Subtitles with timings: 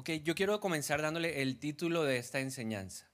[0.00, 3.10] Ok, yo quiero comenzar dándole el título de esta enseñanza,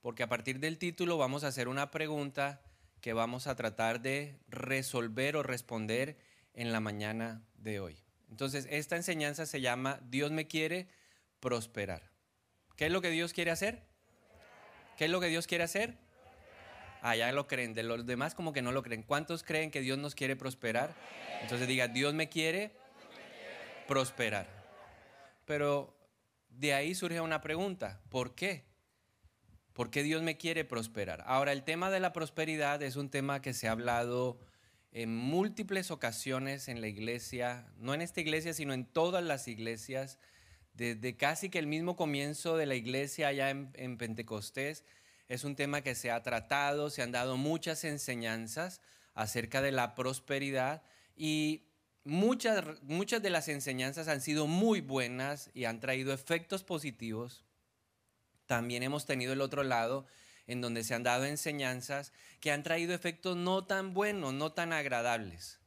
[0.00, 2.62] porque a partir del título vamos a hacer una pregunta
[3.00, 6.16] que vamos a tratar de resolver o responder
[6.54, 8.04] en la mañana de hoy.
[8.30, 10.86] Entonces, esta enseñanza se llama Dios me quiere
[11.40, 12.12] prosperar.
[12.76, 13.82] ¿Qué es lo que Dios quiere hacer?
[14.96, 15.98] ¿Qué es lo que Dios quiere hacer?
[17.02, 17.74] Ah, ya lo creen.
[17.74, 19.02] De los demás como que no lo creen.
[19.02, 20.94] ¿Cuántos creen que Dios nos quiere prosperar?
[21.42, 22.76] Entonces diga, Dios me quiere
[23.88, 24.46] prosperar.
[25.44, 25.97] Pero
[26.58, 28.64] de ahí surge una pregunta, ¿por qué?
[29.72, 31.22] ¿Por qué Dios me quiere prosperar?
[31.24, 34.40] Ahora, el tema de la prosperidad es un tema que se ha hablado
[34.90, 40.18] en múltiples ocasiones en la iglesia, no en esta iglesia, sino en todas las iglesias,
[40.74, 44.84] desde casi que el mismo comienzo de la iglesia allá en, en Pentecostés.
[45.28, 48.80] Es un tema que se ha tratado, se han dado muchas enseñanzas
[49.14, 50.82] acerca de la prosperidad
[51.14, 51.67] y
[52.08, 57.44] Muchas, muchas de las enseñanzas han sido muy buenas y han traído efectos positivos.
[58.46, 60.06] También hemos tenido el otro lado
[60.46, 64.72] en donde se han dado enseñanzas que han traído efectos no tan buenos, no tan
[64.72, 65.60] agradables.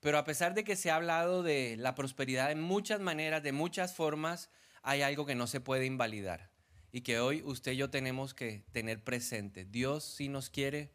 [0.00, 3.52] Pero a pesar de que se ha hablado de la prosperidad en muchas maneras, de
[3.52, 4.48] muchas formas,
[4.82, 6.48] hay algo que no se puede invalidar
[6.92, 9.66] y que hoy usted y yo tenemos que tener presente.
[9.66, 10.94] Dios sí nos quiere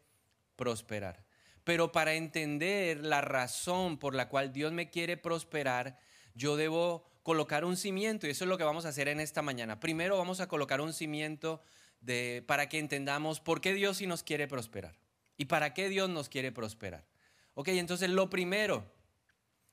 [0.56, 1.29] prosperar.
[1.70, 6.00] Pero para entender la razón por la cual Dios me quiere prosperar,
[6.34, 9.40] yo debo colocar un cimiento y eso es lo que vamos a hacer en esta
[9.40, 9.78] mañana.
[9.78, 11.62] Primero vamos a colocar un cimiento
[12.00, 14.98] de, para que entendamos por qué Dios sí nos quiere prosperar
[15.36, 17.06] y para qué Dios nos quiere prosperar.
[17.54, 18.92] Ok, entonces lo primero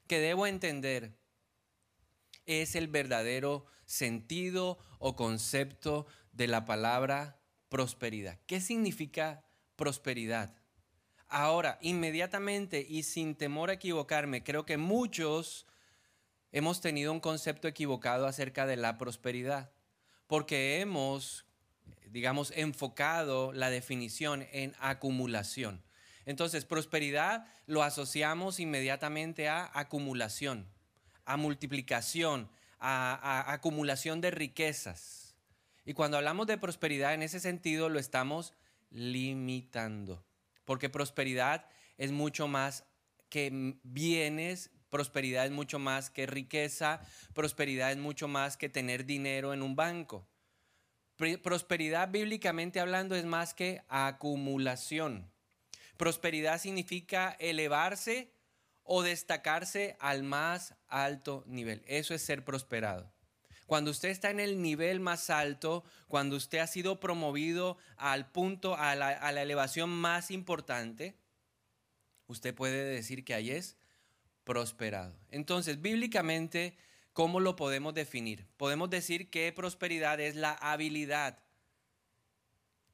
[0.05, 1.17] que debo entender
[2.45, 8.37] es el verdadero sentido o concepto de la palabra prosperidad.
[8.45, 9.43] ¿Qué significa
[9.75, 10.53] prosperidad?
[11.29, 15.65] Ahora, inmediatamente y sin temor a equivocarme, creo que muchos
[16.53, 19.71] hemos tenido un concepto equivocado acerca de la prosperidad,
[20.27, 21.45] porque hemos,
[22.09, 25.83] digamos, enfocado la definición en acumulación.
[26.25, 30.65] Entonces, prosperidad lo asociamos inmediatamente a acumulación,
[31.25, 32.49] a multiplicación,
[32.79, 35.35] a, acumulación de riquezas.
[35.83, 38.53] Y cuando hablamos de prosperidad en ese sentido, lo estamos
[38.91, 40.23] limitando
[40.67, 41.65] porque prosperidad
[41.97, 42.83] es mucho más
[43.29, 46.99] que bienes, prosperidad es mucho más que riqueza,
[47.33, 50.27] prosperidad es mucho más que tener dinero en un banco.
[51.41, 55.31] Prosperidad bíblicamente hablando es más que acumulación.
[55.95, 58.33] Prosperidad significa elevarse
[58.83, 61.81] o destacarse al más alto nivel.
[61.87, 63.09] Eso es ser prosperado.
[63.67, 68.77] Cuando usted está en el nivel más alto, cuando usted ha sido promovido al punto,
[68.77, 71.17] a la, elevación más importante,
[72.27, 73.75] usted puede decir que ahí es
[74.45, 75.19] prosperado.
[75.31, 76.77] Entonces, bíblicamente,
[77.11, 78.47] ¿cómo lo podemos definir?
[78.55, 81.37] Podemos decir que prosperidad es la habilidad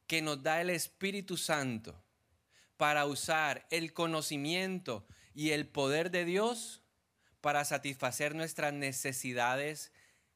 [0.08, 2.04] que nos da el Espíritu Santo
[2.78, 5.06] para usar el conocimiento
[5.36, 6.82] y el poder de Dios
[7.42, 9.92] para satisfacer nuestras necesidades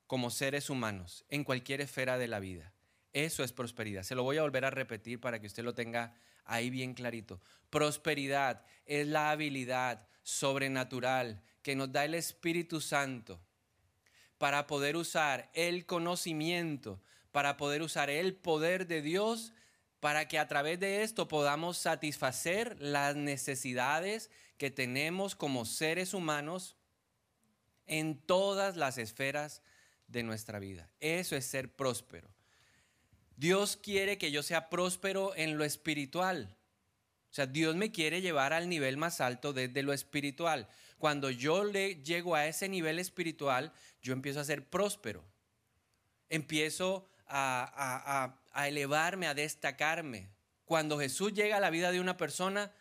[0.07, 2.73] como seres humanos en cualquier esfera de la vida.
[3.13, 4.03] Eso es prosperidad.
[4.03, 7.39] Se lo voy a volver a repetir para que usted lo tenga ahí bien clarito.
[7.69, 13.39] Prosperidad es la habilidad sobrenatural que nos da el Espíritu Santo
[14.37, 17.01] para poder usar el conocimiento,
[17.31, 19.53] para poder usar el poder de Dios,
[19.99, 26.75] para que a través de esto podamos satisfacer las necesidades que tenemos como seres humanos
[27.87, 29.61] en todas las esferas
[30.07, 30.89] de nuestra vida.
[30.99, 32.29] Eso es ser próspero.
[33.35, 36.57] Dios quiere que yo sea próspero en lo espiritual.
[37.29, 40.67] O sea, Dios me quiere llevar al nivel más alto desde lo espiritual.
[40.97, 45.23] Cuando yo le llego a ese nivel espiritual, yo empiezo a ser próspero.
[46.29, 50.29] Empiezo a, a elevarme, a destacarme.
[50.65, 52.73] Cuando Jesús llega a la vida de una persona,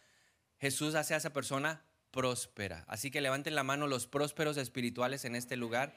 [0.58, 2.84] Jesús hace a esa persona próspera.
[2.88, 5.94] Así que levanten la mano los prósperos espirituales en este lugar.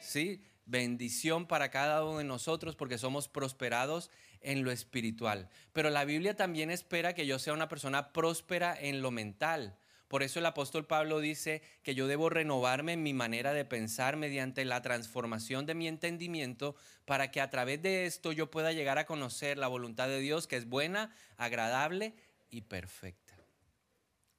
[0.00, 4.10] Sí, bendición para cada uno de nosotros porque somos prosperados
[4.40, 5.48] en lo espiritual.
[5.72, 9.78] Pero la Biblia también espera que yo sea una persona próspera en lo mental.
[10.08, 14.16] Por eso el apóstol Pablo dice que yo debo renovarme en mi manera de pensar
[14.16, 18.98] mediante la transformación de mi entendimiento para que a través de esto yo pueda llegar
[18.98, 22.14] a conocer la voluntad de Dios que es buena, agradable
[22.50, 23.34] y perfecta.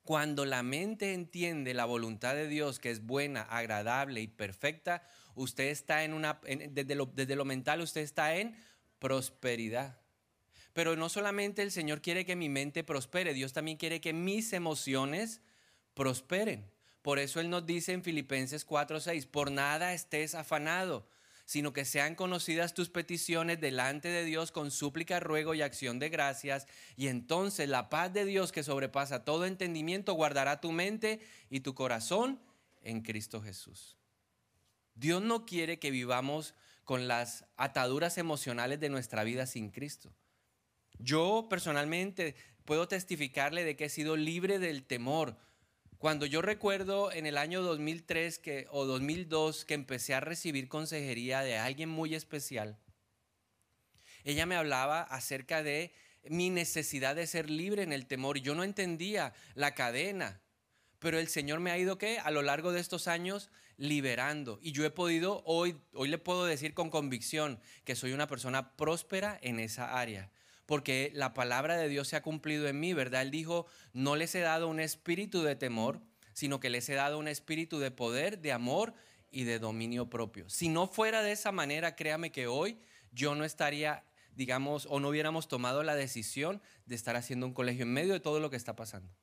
[0.03, 5.03] Cuando la mente entiende la voluntad de Dios que es buena, agradable y perfecta,
[5.35, 6.39] usted está en una,
[6.71, 8.55] desde, lo, desde lo mental, usted está en
[8.99, 9.99] prosperidad.
[10.73, 14.51] Pero no solamente el Señor quiere que mi mente prospere, Dios también quiere que mis
[14.51, 15.41] emociones
[15.93, 16.69] prosperen.
[17.01, 21.07] Por eso Él nos dice en Filipenses 4:6, por nada estés afanado,
[21.45, 26.09] sino que sean conocidas tus peticiones delante de Dios con súplica, ruego y acción de
[26.09, 26.67] gracias,
[26.97, 31.75] y entonces la paz de Dios que sobrepasa todo entendimiento guardará tu mente y tu
[31.75, 32.39] corazón
[32.81, 33.95] en Cristo Jesús.
[34.95, 40.13] Dios no quiere que vivamos con las ataduras emocionales de nuestra vida sin Cristo.
[40.99, 45.37] Yo personalmente puedo testificarle de que he sido libre del temor.
[45.97, 51.41] Cuando yo recuerdo en el año 2003 que, o 2002 que empecé a recibir consejería
[51.41, 52.77] de alguien muy especial,
[54.23, 55.93] ella me hablaba acerca de
[56.29, 58.39] mi necesidad de ser libre en el temor.
[58.39, 60.41] Yo no entendía la cadena,
[61.05, 64.71] pero el Señor me ha ido que a lo largo de estos años liberando y
[64.71, 69.37] yo he podido hoy hoy le puedo decir con convicción que soy una persona próspera
[69.43, 70.31] en esa área
[70.65, 73.21] porque la palabra de Dios se ha cumplido en mí, ¿verdad?
[73.21, 76.01] Él dijo, no les he dado un espíritu de temor,
[76.33, 78.95] sino que les he dado un espíritu de poder, de amor
[79.29, 80.49] y de dominio propio.
[80.49, 82.79] Si no fuera de esa manera, créame que hoy
[83.11, 87.83] yo no estaría, digamos, o no hubiéramos tomado la decisión de estar haciendo un colegio
[87.83, 89.13] en medio de todo lo que está pasando.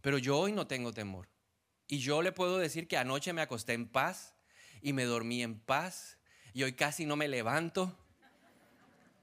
[0.00, 1.28] Pero yo hoy no tengo temor.
[1.86, 4.34] Y yo le puedo decir que anoche me acosté en paz
[4.80, 6.18] y me dormí en paz
[6.52, 7.96] y hoy casi no me levanto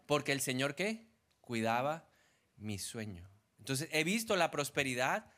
[0.05, 1.05] porque el Señor qué?
[1.41, 2.09] Cuidaba
[2.55, 3.29] mi sueño.
[3.59, 5.29] Entonces he visto la prosperidad,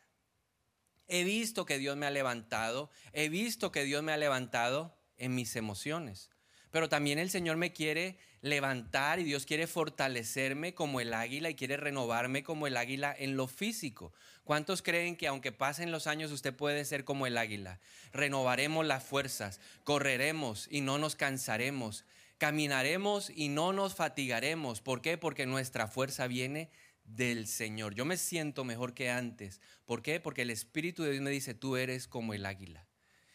[1.08, 5.36] he visto que Dios me ha levantado, he visto que Dios me ha levantado en
[5.36, 6.30] mis emociones.
[6.72, 11.56] Pero también el Señor me quiere levantar y Dios quiere fortalecerme como el águila y
[11.56, 14.14] quiere renovarme como el águila en lo físico.
[14.44, 17.80] ¿Cuántos creen que aunque pasen los años usted puede ser como el águila?
[18.14, 22.06] Renovaremos las fuerzas, correremos y no nos cansaremos,
[22.40, 24.80] Caminaremos y no nos fatigaremos.
[24.80, 25.18] ¿Por qué?
[25.18, 26.70] Porque nuestra fuerza viene
[27.04, 27.96] del Señor.
[27.96, 29.60] Yo me siento mejor que antes.
[29.86, 30.22] ¿Por qué?
[30.22, 32.88] Porque el Espíritu de Dios me dice, tú eres como el águila.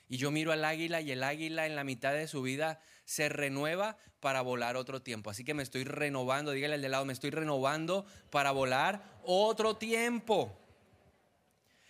[0.09, 3.29] Y yo miro al águila y el águila en la mitad de su vida se
[3.29, 5.31] renueva para volar otro tiempo.
[5.31, 9.77] Así que me estoy renovando, dígale al de lado, me estoy renovando para volar otro
[9.77, 10.59] tiempo.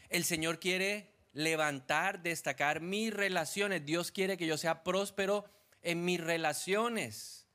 [0.08, 3.84] El Señor quiere levantar, destacar mis relaciones.
[3.84, 5.44] Dios quiere que yo sea próspero
[5.82, 7.46] en mis relaciones.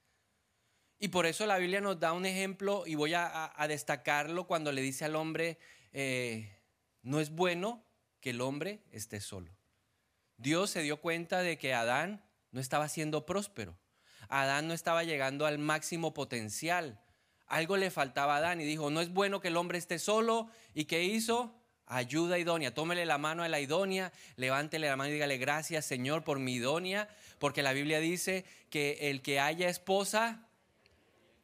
[0.99, 4.81] Y por eso la Biblia nos da un ejemplo y voy a, destacarlo cuando le
[4.81, 5.57] dice al hombre,
[5.93, 6.57] eh,
[7.03, 7.83] no es bueno
[8.19, 9.51] que el hombre esté solo.
[10.37, 12.21] Dios se dio cuenta de que Adán
[12.51, 13.77] no estaba siendo próspero.
[14.27, 16.99] Adán no estaba llegando al máximo potencial.
[17.47, 20.49] Algo le faltaba a Adán y dijo, no es bueno que el hombre esté solo.
[20.73, 21.55] ¿Y qué hizo?
[21.87, 22.73] Ayuda idónea.
[22.73, 26.53] Tómele la mano a la idónea, levántele la mano y dígale gracias Señor por mi
[26.53, 27.09] idónea,
[27.39, 30.47] porque la Biblia dice que el que haya esposa,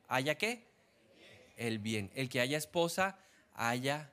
[0.07, 0.67] haya qué?
[1.57, 2.11] El bien.
[2.13, 3.17] El que haya esposa,
[3.55, 4.11] haya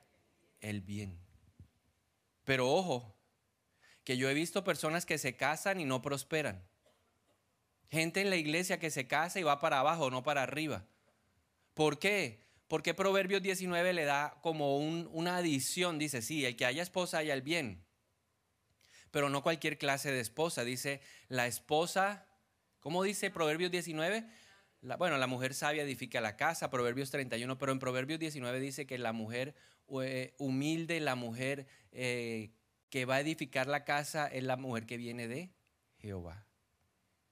[0.61, 1.19] el bien.
[2.45, 3.13] Pero ojo,
[4.03, 6.63] que yo he visto personas que se casan y no prosperan.
[7.89, 10.85] Gente en la iglesia que se casa y va para abajo, no para arriba.
[11.73, 12.43] ¿Por qué?
[12.67, 17.33] Porque Proverbios 19 le da como una adición, dice, sí, el que haya esposa haya
[17.33, 17.83] el bien,
[19.11, 22.25] pero no cualquier clase de esposa, dice la esposa,
[22.79, 24.25] ¿cómo dice Proverbios 19?
[24.97, 28.97] bueno, la mujer sabia edifica la casa, Proverbios 31, pero en Proverbios 19 dice que
[28.97, 29.55] la mujer
[30.01, 32.51] eh, humilde, la mujer eh,
[32.89, 35.51] que va a edificar la casa es la mujer que viene de
[35.99, 36.45] Jehová.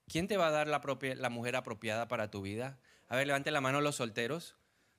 [0.07, 0.81] ¿Quién te va a dar la,
[1.15, 2.80] la mujer apropiada para tu vida?
[3.07, 4.55] A ver, levante la mano los solteros.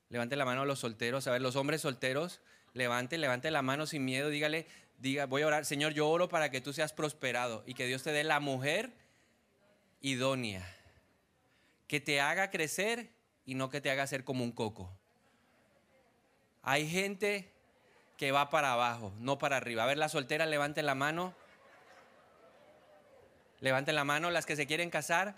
[0.08, 1.26] Levante la mano los solteros.
[1.26, 2.42] A ver, los hombres solteros,
[2.74, 4.28] levante, levante la mano sin miedo.
[4.28, 4.66] Dígale,
[4.98, 5.64] diga, voy a orar.
[5.64, 8.92] Señor, yo oro para que tú seas prosperado y que Dios te dé la mujer
[10.02, 10.68] idónea.
[11.86, 13.10] Que te haga crecer
[13.46, 14.90] y no que te haga ser como un coco.
[16.60, 17.50] Hay gente
[18.18, 19.84] que va para abajo, no para arriba.
[19.84, 21.34] A ver, las solteras, levanten la mano.
[23.62, 25.36] Levanten la mano las que se quieren casar.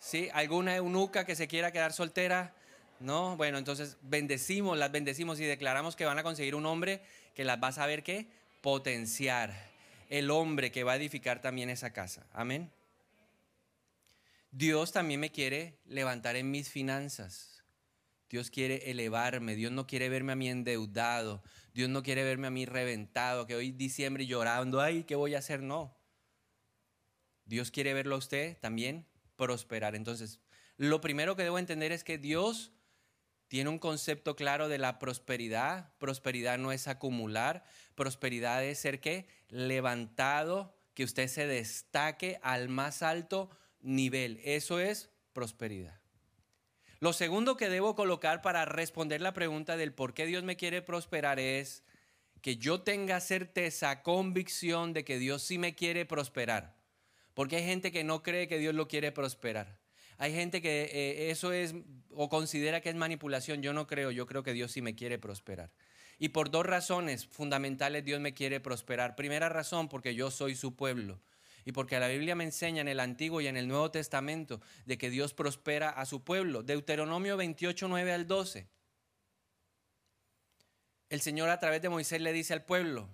[0.00, 0.28] ¿Sí?
[0.32, 2.54] ¿Alguna eunuca que se quiera quedar soltera?
[3.00, 7.02] No, bueno, entonces bendecimos, las bendecimos y declaramos que van a conseguir un hombre
[7.34, 8.26] que las va a saber qué?
[8.62, 9.52] Potenciar.
[10.08, 12.26] El hombre que va a edificar también esa casa.
[12.32, 12.70] Amén.
[14.52, 17.62] Dios también me quiere levantar en mis finanzas.
[18.30, 21.42] Dios quiere elevarme, Dios no quiere verme a mí endeudado,
[21.74, 25.38] Dios no quiere verme a mí reventado, que hoy diciembre llorando, ay, ¿qué voy a
[25.38, 25.62] hacer?
[25.62, 25.95] No.
[27.46, 29.94] Dios quiere verlo a usted también prosperar.
[29.94, 30.40] Entonces,
[30.76, 32.72] lo primero que debo entender es que Dios
[33.48, 35.92] tiene un concepto claro de la prosperidad.
[35.98, 43.02] Prosperidad no es acumular, prosperidad es ser que levantado, que usted se destaque al más
[43.02, 43.50] alto
[43.80, 44.40] nivel.
[44.44, 46.00] Eso es prosperidad.
[46.98, 50.82] Lo segundo que debo colocar para responder la pregunta del por qué Dios me quiere
[50.82, 51.84] prosperar es
[52.40, 56.75] que yo tenga certeza, convicción de que Dios sí me quiere prosperar.
[57.36, 59.78] Porque hay gente que no cree que Dios lo quiere prosperar.
[60.16, 61.74] Hay gente que eh, eso es
[62.08, 63.60] o considera que es manipulación.
[63.60, 65.70] Yo no creo, yo creo que Dios sí me quiere prosperar.
[66.18, 69.16] Y por dos razones fundamentales Dios me quiere prosperar.
[69.16, 71.20] Primera razón, porque yo soy su pueblo.
[71.66, 74.96] Y porque la Biblia me enseña en el Antiguo y en el Nuevo Testamento de
[74.96, 76.62] que Dios prospera a su pueblo.
[76.62, 78.66] Deuteronomio 28, 9 al 12.
[81.10, 83.10] El Señor a través de Moisés le dice al pueblo,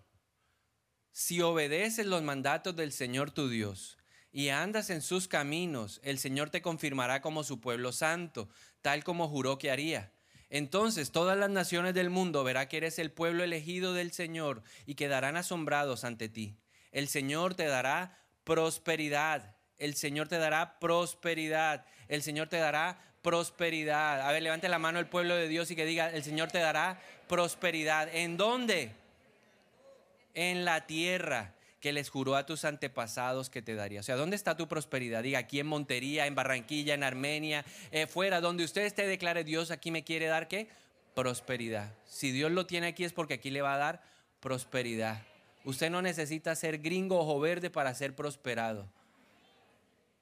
[1.10, 3.98] si obedeces los mandatos del Señor tu Dios
[4.32, 8.48] y andas en sus caminos, el Señor te confirmará como su pueblo santo,
[8.80, 10.10] tal como juró que haría.
[10.48, 14.94] Entonces todas las naciones del mundo verán que eres el pueblo elegido del Señor y
[14.94, 16.56] quedarán asombrados ante ti.
[16.92, 19.54] El Señor te dará prosperidad.
[19.78, 21.86] El Señor te dará prosperidad.
[22.08, 24.20] El Señor te dará prosperidad.
[24.20, 26.58] A ver, levante la mano el pueblo de Dios y que diga, el Señor te
[26.58, 28.14] dará prosperidad.
[28.14, 28.92] ¿En dónde?
[30.34, 33.98] En la tierra que les juró a tus antepasados que te daría.
[33.98, 35.24] O sea, ¿dónde está tu prosperidad?
[35.24, 39.72] Diga, aquí en Montería, en Barranquilla, en Armenia, eh, fuera, donde usted te declare Dios,
[39.72, 40.68] aquí me quiere dar qué?
[41.16, 41.92] Prosperidad.
[42.06, 44.02] Si Dios lo tiene aquí es porque aquí le va a dar
[44.38, 45.22] prosperidad.
[45.64, 48.88] Usted no necesita ser gringo ojo verde para ser prosperado.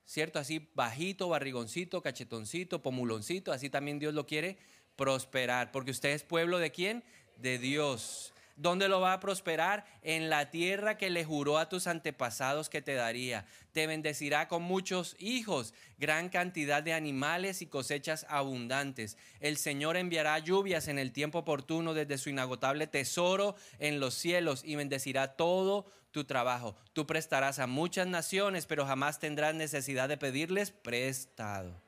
[0.07, 0.39] ¿Cierto?
[0.39, 4.57] Así bajito, barrigoncito, cachetoncito, pomuloncito, así también Dios lo quiere
[4.97, 5.73] prosperar.
[5.73, 7.05] Porque usted es pueblo de quién?
[7.37, 8.33] De Dios.
[8.57, 9.85] ¿Dónde lo va a prosperar?
[10.03, 13.47] En la tierra que le juró a tus antepasados que te daría.
[13.73, 19.17] Te bendecirá con muchos hijos, gran cantidad de animales y cosechas abundantes.
[19.41, 24.63] El Señor enviará lluvias en el tiempo oportuno desde su inagotable tesoro en los cielos
[24.65, 26.77] y bendecirá todo tu trabajo.
[26.93, 31.81] Tú prestarás a muchas naciones, pero jamás tendrás necesidad de pedirles prestado.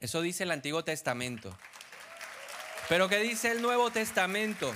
[0.00, 1.56] Eso dice el Antiguo Testamento.
[2.88, 4.74] Pero ¿qué dice el Nuevo Testamento?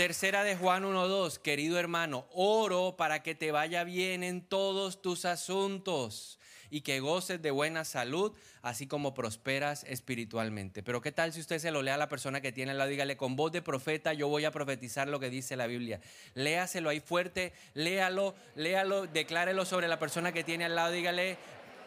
[0.00, 5.26] Tercera de Juan 1.2, querido hermano, oro para que te vaya bien en todos tus
[5.26, 6.38] asuntos
[6.70, 10.82] y que goces de buena salud, así como prosperas espiritualmente.
[10.82, 12.88] Pero ¿qué tal si usted se lo lea a la persona que tiene al lado?
[12.88, 16.00] Dígale, con voz de profeta yo voy a profetizar lo que dice la Biblia.
[16.32, 20.92] Léaselo ahí fuerte, léalo, léalo, declárelo sobre la persona que tiene al lado.
[20.92, 21.36] Dígale,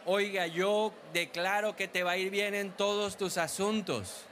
[0.06, 4.26] oiga, yo declaro que te va a ir bien en todos tus asuntos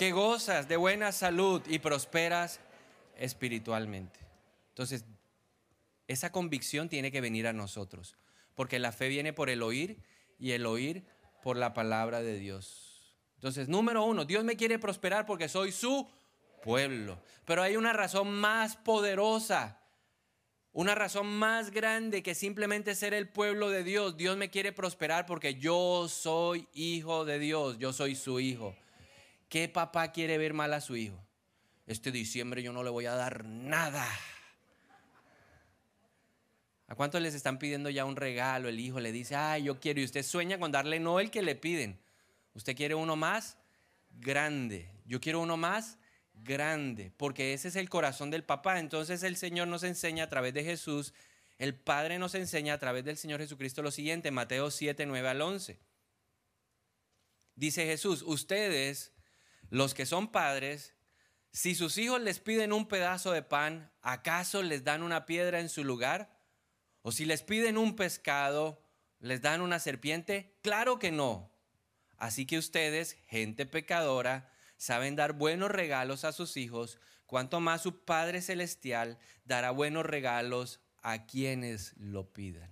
[0.00, 2.58] que gozas de buena salud y prosperas
[3.18, 4.18] espiritualmente.
[4.70, 5.04] Entonces,
[6.08, 8.16] esa convicción tiene que venir a nosotros,
[8.54, 9.98] porque la fe viene por el oír
[10.38, 11.04] y el oír
[11.42, 13.14] por la palabra de Dios.
[13.34, 16.08] Entonces, número uno, Dios me quiere prosperar porque soy su
[16.62, 17.20] pueblo.
[17.44, 19.82] Pero hay una razón más poderosa,
[20.72, 24.16] una razón más grande que simplemente ser el pueblo de Dios.
[24.16, 28.74] Dios me quiere prosperar porque yo soy hijo de Dios, yo soy su hijo.
[29.50, 31.20] ¿Qué papá quiere ver mal a su hijo?
[31.84, 34.08] Este diciembre yo no le voy a dar nada.
[36.86, 38.68] ¿A cuántos les están pidiendo ya un regalo?
[38.68, 40.00] El hijo le dice, ay, yo quiero.
[40.00, 41.98] Y usted sueña con darle no el que le piden.
[42.54, 43.58] Usted quiere uno más
[44.20, 44.88] grande.
[45.04, 45.98] Yo quiero uno más
[46.32, 47.12] grande.
[47.16, 48.78] Porque ese es el corazón del papá.
[48.78, 51.12] Entonces el Señor nos enseña a través de Jesús.
[51.58, 54.30] El Padre nos enseña a través del Señor Jesucristo lo siguiente.
[54.30, 55.76] Mateo 7, 9 al 11.
[57.56, 59.12] Dice Jesús, ustedes
[59.70, 60.94] los que son padres,
[61.52, 65.68] si sus hijos les piden un pedazo de pan, ¿acaso les dan una piedra en
[65.68, 66.36] su lugar?
[67.02, 68.84] ¿O si les piden un pescado,
[69.18, 70.56] les dan una serpiente?
[70.62, 71.50] Claro que no.
[72.18, 78.04] Así que ustedes, gente pecadora, saben dar buenos regalos a sus hijos, cuanto más su
[78.04, 82.70] Padre Celestial dará buenos regalos a quienes lo pidan.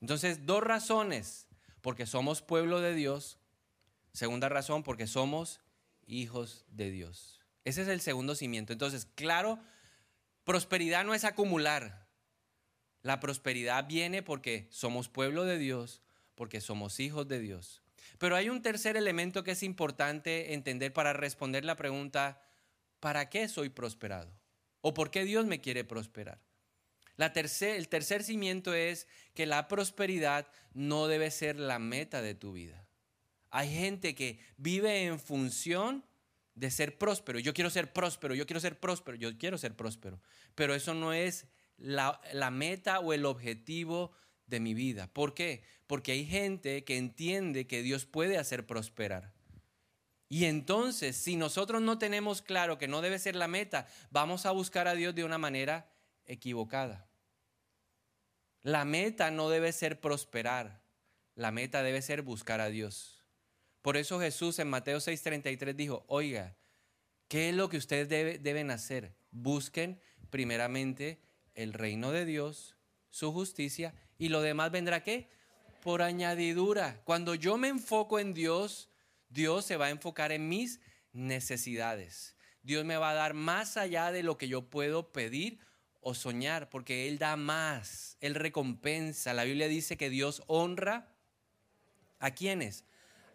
[0.00, 1.46] Entonces, dos razones,
[1.80, 3.38] porque somos pueblo de Dios
[4.14, 5.60] Segunda razón, porque somos
[6.06, 7.40] hijos de Dios.
[7.64, 8.72] Ese es el segundo cimiento.
[8.72, 9.58] Entonces, claro,
[10.44, 12.06] prosperidad no es acumular.
[13.02, 16.00] La prosperidad viene porque somos pueblo de Dios,
[16.36, 17.82] porque somos hijos de Dios.
[18.18, 22.40] Pero hay un tercer elemento que es importante entender para responder la pregunta,
[23.00, 24.32] ¿para qué soy prosperado?
[24.80, 26.40] ¿O por qué Dios me quiere prosperar?
[27.16, 32.52] La el tercer cimiento es que la prosperidad no debe ser la meta de tu
[32.52, 32.83] vida.
[33.56, 36.04] Hay gente que vive en función
[36.56, 37.38] de ser próspero.
[37.38, 40.20] Yo quiero ser próspero, yo quiero ser próspero, yo quiero ser próspero.
[40.56, 41.46] Pero eso no es
[41.76, 42.18] la,
[42.50, 44.10] meta o el objetivo
[44.48, 45.06] de mi vida.
[45.06, 45.62] ¿Por qué?
[45.86, 49.32] Porque hay gente que entiende que Dios puede hacer prosperar.
[50.28, 54.50] Y entonces, si nosotros no tenemos claro que no debe ser la meta, vamos a
[54.50, 55.88] buscar a Dios de una manera
[56.26, 57.06] equivocada.
[58.62, 60.82] La meta no debe ser prosperar,
[61.36, 63.23] la meta debe ser buscar a Dios.
[63.84, 66.56] Por eso Jesús en Mateo 6:33 dijo, oiga,
[67.28, 69.14] ¿qué es lo que ustedes deben hacer?
[69.30, 70.00] Busquen
[70.30, 71.20] primeramente
[71.54, 72.76] el reino de Dios,
[73.10, 75.28] su justicia, y lo demás vendrá qué?
[75.84, 77.02] por añadidura.
[77.04, 78.88] Cuando yo me enfoco en Dios,
[79.28, 80.80] Dios se va a enfocar en mis
[81.12, 82.36] necesidades.
[82.62, 85.58] Dios me va a dar más allá de lo que yo puedo pedir
[86.00, 89.34] o soñar, porque Él da más, Él recompensa.
[89.34, 91.14] La Biblia dice que Dios honra
[92.18, 92.86] a quienes,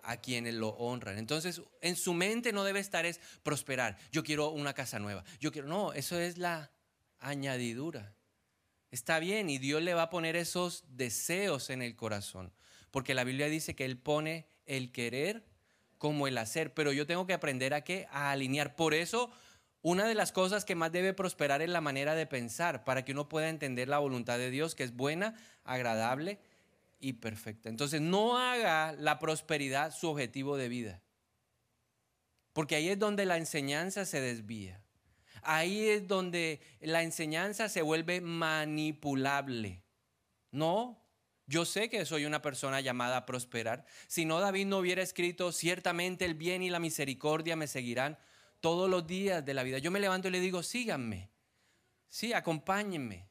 [0.04, 1.18] a quienes lo honran.
[1.18, 3.98] Entonces, en su mente no debe estar es prosperar.
[4.12, 5.24] Yo quiero una casa nueva.
[5.40, 6.72] Yo quiero, no, eso es la
[7.20, 8.14] añadidura.
[8.92, 12.52] Está bien y Dios le va a poner esos deseos en el corazón,
[12.90, 15.46] porque la Biblia dice que Él pone el querer
[16.00, 18.76] como el hacer, pero yo tengo que aprender a qué, a alinear.
[18.76, 19.32] Por eso,
[19.82, 23.12] una de las cosas que más debe prosperar es la manera de pensar, para que
[23.12, 26.40] uno pueda entender la voluntad de Dios, que es buena, agradable
[27.00, 27.70] y perfecta.
[27.70, 31.02] Entonces, no haga la prosperidad su objetivo de vida,
[32.54, 34.84] porque ahí es donde la enseñanza se desvía.
[35.42, 39.84] Ahí es donde la enseñanza se vuelve manipulable.
[40.52, 41.02] No,
[41.48, 43.86] yo sé que soy una persona llamada a prosperar.
[44.08, 48.18] Si no, David no hubiera escrito, ciertamente el bien y la misericordia me seguirán
[48.60, 49.80] todos los días de la vida.
[49.80, 51.32] Yo me levanto y le digo, síganme,
[52.08, 53.29] sí, acompáñenme.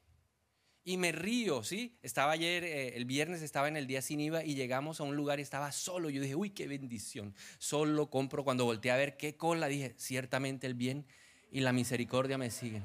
[0.89, 1.99] Y me río, ¿sí?
[2.01, 5.17] Estaba ayer, eh, el viernes estaba en el día sin IVA y llegamos a un
[5.17, 6.09] lugar y estaba solo.
[6.09, 7.35] Yo dije, uy, qué bendición.
[7.59, 8.43] Solo compro.
[8.43, 11.05] Cuando volteé a ver qué cola, dije, ciertamente el bien
[11.51, 12.85] y la misericordia me siguen.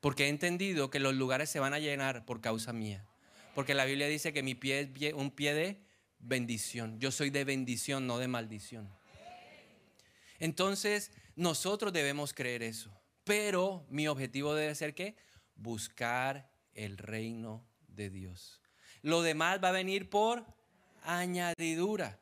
[0.00, 3.06] Porque he entendido que los lugares se van a llenar por causa mía.
[3.54, 5.80] Porque la Biblia dice que mi pie es un pie de
[6.18, 6.98] bendición.
[6.98, 8.92] Yo soy de bendición, no de maldición.
[10.40, 12.99] Entonces, nosotros debemos creer eso.
[13.24, 15.16] Pero mi objetivo debe ser que
[15.54, 18.60] buscar el reino de Dios.
[19.02, 20.44] Lo demás va a venir por
[21.02, 22.20] añadidura.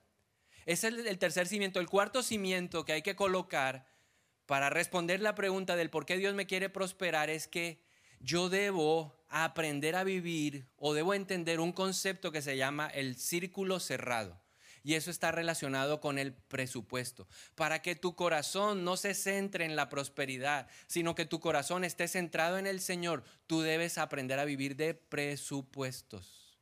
[0.66, 1.80] Ese es el tercer cimiento.
[1.80, 3.86] El cuarto cimiento que hay que colocar
[4.46, 7.82] para responder la pregunta del por qué Dios me quiere prosperar es que
[8.20, 13.80] yo debo aprender a vivir o debo entender un concepto que se llama el círculo
[13.80, 14.40] cerrado.
[14.88, 17.28] Y eso está relacionado con el presupuesto.
[17.54, 22.08] Para que tu corazón no se centre en la prosperidad, sino que tu corazón esté
[22.08, 26.58] centrado en el Señor, tú debes aprender a vivir de presupuestos.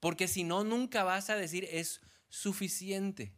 [0.00, 3.32] Porque si no, nunca vas a decir, es suficiente.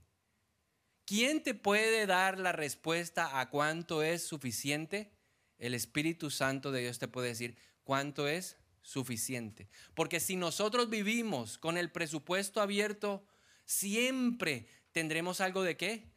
[1.05, 5.13] ¿Quién te puede dar la respuesta a cuánto es suficiente?
[5.59, 9.69] El Espíritu Santo de Dios te puede decir cuánto es suficiente.
[9.95, 13.27] Porque si nosotros vivimos con el presupuesto abierto,
[13.65, 16.13] siempre tendremos algo de qué?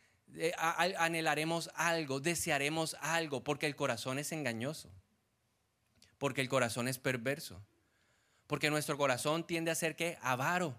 [0.57, 4.91] anhelaremos algo, desearemos algo, porque el corazón es engañoso,
[6.17, 7.65] porque el corazón es perverso,
[8.45, 10.17] porque nuestro corazón tiende a ser qué?
[10.21, 10.77] Avaro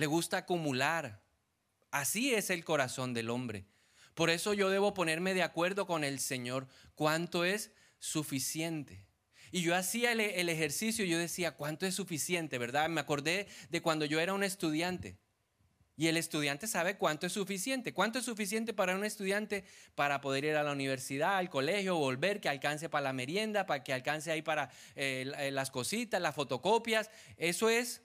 [0.00, 1.22] le gusta acumular.
[1.90, 3.66] Así es el corazón del hombre.
[4.14, 9.04] Por eso yo debo ponerme de acuerdo con el Señor cuánto es suficiente.
[9.52, 12.56] Y yo hacía el, el, ejercicio, yo decía, ¿cuánto es suficiente?
[12.58, 12.88] ¿Verdad?
[12.88, 15.18] Me acordé de cuando yo era un estudiante.
[16.00, 17.92] Y el estudiante sabe cuánto es suficiente.
[17.92, 22.40] ¿Cuánto es suficiente para un estudiante para poder ir a la universidad, al colegio, volver,
[22.40, 27.10] que alcance para la merienda, para que alcance ahí para eh, las cositas, las fotocopias?
[27.36, 28.00] Eso es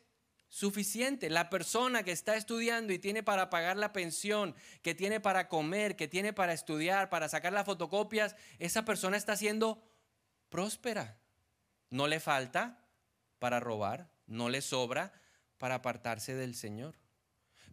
[0.49, 1.29] suficiente.
[1.29, 5.95] La persona que está estudiando y tiene para pagar la pensión, que tiene para comer,
[5.95, 9.81] que tiene para estudiar, para sacar las fotocopias, esa persona está siendo
[10.49, 11.17] próspera.
[11.91, 12.85] No le falta
[13.39, 15.13] para robar, no le sobra
[15.57, 17.04] para apartarse del Señor.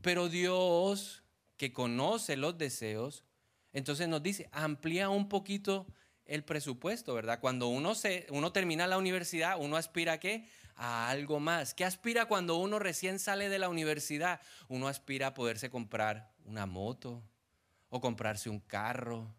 [0.03, 1.23] Pero Dios,
[1.57, 3.25] que conoce los deseos,
[3.73, 5.87] entonces nos dice, amplía un poquito
[6.27, 7.41] el presupuesto, ¿verdad?
[7.41, 10.47] Cuando uno, se, uno termina la universidad, uno aspira a qué?
[10.77, 11.75] a algo más.
[11.75, 14.41] ¿Qué aspira cuando uno recién sale de la universidad?
[14.69, 17.23] Uno aspira a poderse comprar una moto
[17.89, 19.35] o comprarse un carro.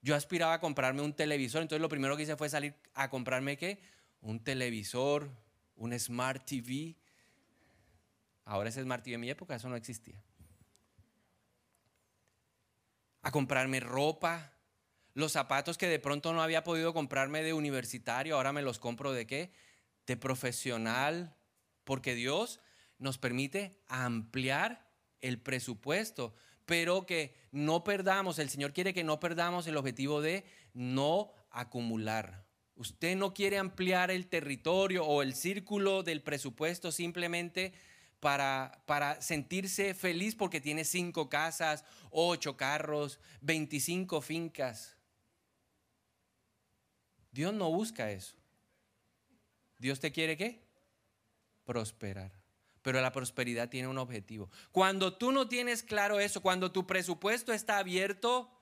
[0.00, 3.56] Yo aspiraba a comprarme un televisor, entonces lo primero que hice fue salir a comprarme
[3.56, 3.80] qué?
[4.20, 5.30] Un televisor,
[5.76, 6.96] un Smart TV.
[8.44, 10.22] Ahora ese Smart TV en mi época, eso no existía.
[13.22, 14.52] A comprarme ropa,
[15.14, 19.12] los zapatos que de pronto no había podido comprarme de universitario, ahora me los compro
[19.12, 19.52] de qué?
[20.06, 21.36] de profesional,
[21.84, 22.60] porque Dios
[22.98, 24.88] nos permite ampliar
[25.20, 26.34] el presupuesto,
[26.66, 32.44] pero que no perdamos, el Señor quiere que no perdamos el objetivo de no acumular.
[32.74, 37.72] Usted no quiere ampliar el territorio o el círculo del presupuesto simplemente
[38.22, 44.96] para, para sentirse feliz porque tiene cinco casas, ocho carros, 25 fincas.
[47.32, 48.36] Dios no busca eso.
[49.76, 50.62] Dios te quiere qué?
[51.64, 52.30] Prosperar.
[52.80, 54.48] Pero la prosperidad tiene un objetivo.
[54.70, 58.52] Cuando tú no tienes claro eso, cuando tu presupuesto está abierto,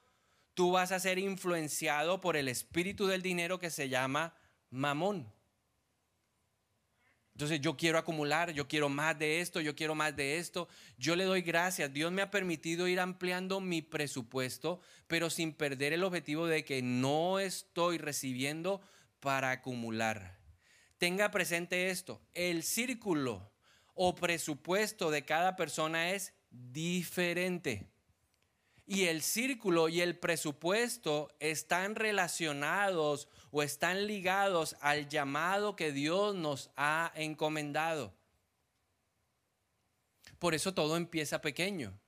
[0.54, 4.32] tú vas a ser influenciado por el espíritu del dinero que se llama
[4.70, 5.30] mamón.
[7.40, 10.68] Entonces yo quiero acumular, yo quiero más de esto, yo quiero más de esto.
[10.98, 11.90] Yo le doy gracias.
[11.90, 16.82] Dios me ha permitido ir ampliando mi presupuesto, pero sin perder el objetivo de que
[16.82, 18.82] no estoy recibiendo
[19.20, 20.38] para acumular.
[20.98, 23.50] Tenga presente esto, el círculo
[23.94, 27.88] o presupuesto de cada persona es diferente.
[28.84, 36.34] Y el círculo y el presupuesto están relacionados o están ligados al llamado que Dios
[36.34, 38.14] nos ha encomendado.
[40.38, 41.98] Por eso todo empieza pequeño.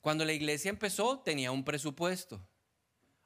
[0.00, 2.44] Cuando la iglesia empezó tenía un presupuesto.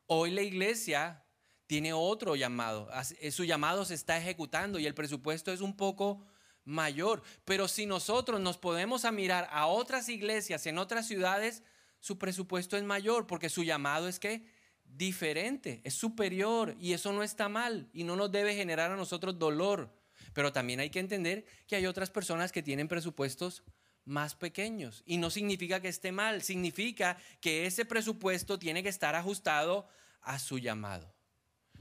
[0.07, 1.25] Hoy la iglesia
[1.67, 2.91] tiene otro llamado.
[3.31, 6.27] Su llamado se está ejecutando y el presupuesto es un poco
[6.65, 7.23] mayor.
[7.45, 11.63] Pero si nosotros nos podemos a mirar a otras iglesias en otras ciudades,
[12.01, 14.47] su presupuesto es mayor porque su llamado es que
[14.89, 19.39] diferente, es superior y eso no está mal y no nos debe generar a nosotros
[19.39, 19.91] dolor.
[20.33, 23.63] Pero también hay que entender que hay otras personas que tienen presupuestos
[24.05, 29.15] más pequeños y no significa que esté mal, significa que ese presupuesto tiene que estar
[29.15, 29.89] ajustado
[30.23, 31.13] a su llamado.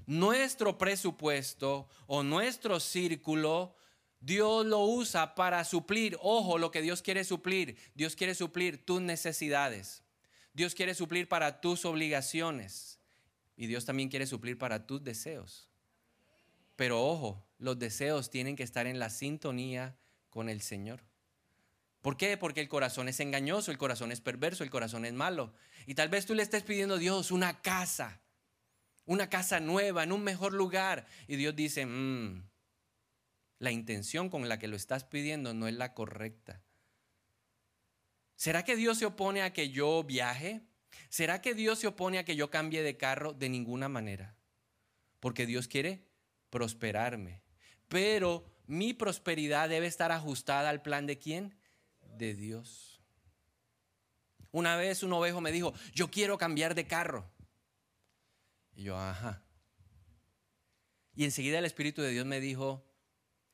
[0.06, 3.76] Nuestro presupuesto o nuestro círculo
[4.26, 7.78] Dios lo usa para suplir, ojo, lo que Dios quiere suplir.
[7.94, 10.02] Dios quiere suplir tus necesidades.
[10.52, 12.95] Dios quiere suplir para tus obligaciones.
[13.56, 15.70] Y Dios también quiere suplir para tus deseos.
[16.76, 19.98] Pero ojo, los deseos tienen que estar en la sintonía
[20.30, 21.02] con el Señor.
[22.02, 22.38] ¿Por qué?
[22.38, 25.54] Porque el corazón es engañoso, el corazón es perverso, el corazón es malo.
[25.88, 28.22] Y tal vez tú le estés pidiendo a Dios una casa,
[29.06, 31.08] una casa nueva, en un mejor lugar.
[31.28, 32.44] Y Dios dice, mm,
[33.60, 36.62] la intención con la que lo estás pidiendo no es la correcta.
[38.36, 40.62] ¿Será que Dios se opone a que yo viaje?
[41.15, 43.32] ¿Será que Dios se opone a que yo cambie de carro?
[43.32, 44.36] De ninguna manera.
[45.21, 46.06] Porque Dios quiere
[46.49, 47.41] prosperarme.
[47.88, 51.58] Pero mi prosperidad debe estar ajustada al plan de quién?
[52.01, 53.01] De Dios.
[54.51, 57.32] Una vez un ovejo me dijo, yo quiero cambiar de carro.
[58.73, 59.41] Y yo, ajá.
[61.15, 62.86] Y enseguida el Espíritu de Dios me dijo,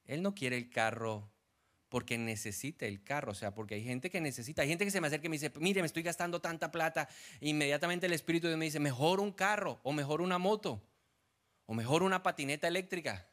[0.06, 1.31] Él no quiere el carro
[1.92, 5.02] porque necesita el carro, o sea, porque hay gente que necesita, hay gente que se
[5.02, 7.10] me acerca y me dice, mire, me estoy gastando tanta plata,
[7.42, 10.82] inmediatamente el Espíritu de Dios me dice, mejor un carro, o mejor una moto,
[11.66, 13.28] o mejor una patineta eléctrica.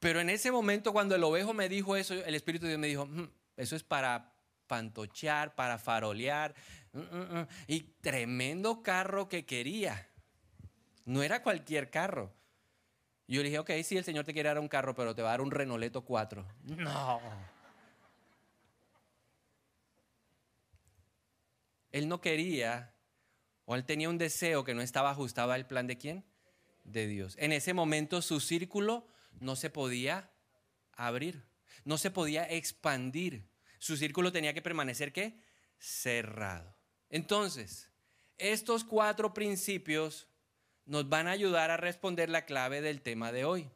[0.00, 2.88] Pero en ese momento cuando el ovejo me dijo eso, el Espíritu de Dios me
[2.88, 4.34] dijo, mm, eso es para
[4.66, 6.56] pantochear, para farolear,
[6.92, 10.08] mm, mm, y tremendo carro que quería.
[11.04, 12.34] No era cualquier carro.
[13.32, 15.22] Y yo le dije, ok, sí, el Señor te quiere dar un carro, pero te
[15.22, 16.46] va a dar un Renoleto 4.
[16.64, 17.18] No.
[21.92, 22.92] Él no quería,
[23.64, 26.26] o él tenía un deseo que no estaba ajustado al plan de quién?
[26.84, 27.34] De Dios.
[27.38, 29.06] En ese momento su círculo
[29.40, 30.30] no se podía
[30.92, 31.42] abrir,
[31.86, 33.48] no se podía expandir.
[33.78, 35.40] Su círculo tenía que permanecer qué?
[35.78, 36.76] Cerrado.
[37.08, 37.88] Entonces,
[38.36, 40.28] estos cuatro principios
[40.92, 43.70] nos van a ayudar a responder la clave del tema de hoy.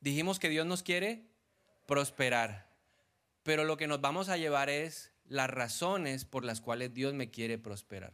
[0.00, 1.24] Dijimos que Dios nos quiere
[1.86, 2.68] prosperar,
[3.42, 7.30] pero lo que nos vamos a llevar es las razones por las cuales Dios me
[7.30, 8.12] quiere prosperar.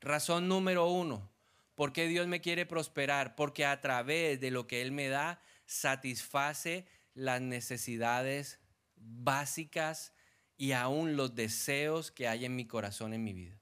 [0.00, 1.30] Razón número uno,
[1.74, 3.36] ¿por qué Dios me quiere prosperar?
[3.36, 8.60] Porque a través de lo que Él me da, satisface las necesidades
[8.96, 10.14] básicas
[10.56, 13.59] y aún los deseos que hay en mi corazón, en mi vida.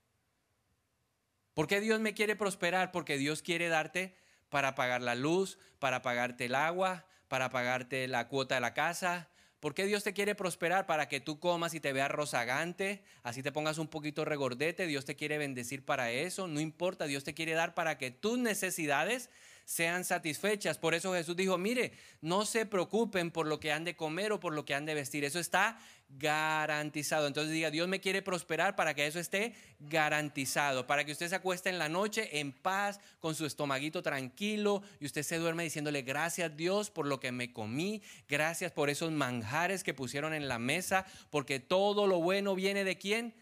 [1.59, 2.93] ¿Por qué Dios me quiere prosperar?
[2.93, 4.15] Porque Dios quiere darte
[4.49, 9.29] para pagar la luz, para pagarte el agua, para pagarte la cuota de la casa.
[9.59, 10.87] ¿Por qué Dios te quiere prosperar?
[10.87, 14.87] Para que tú comas y te veas rozagante, así te pongas un poquito regordete.
[14.87, 16.47] Dios te quiere bendecir para eso.
[16.47, 19.29] No importa, Dios te quiere dar para que tus necesidades
[19.65, 20.79] sean satisfechas.
[20.79, 21.91] Por eso Jesús dijo, mire,
[22.21, 24.95] no se preocupen por lo que han de comer o por lo que han de
[24.95, 25.25] vestir.
[25.25, 27.27] Eso está garantizado.
[27.27, 31.35] Entonces diga, Dios me quiere prosperar para que eso esté garantizado, para que usted se
[31.35, 36.03] acueste en la noche en paz, con su estomaguito tranquilo y usted se duerme diciéndole,
[36.03, 40.59] gracias Dios por lo que me comí, gracias por esos manjares que pusieron en la
[40.59, 43.35] mesa, porque todo lo bueno viene de quién?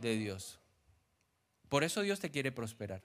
[0.00, 0.60] De Dios.
[1.68, 3.02] Por eso Dios te quiere prosperar.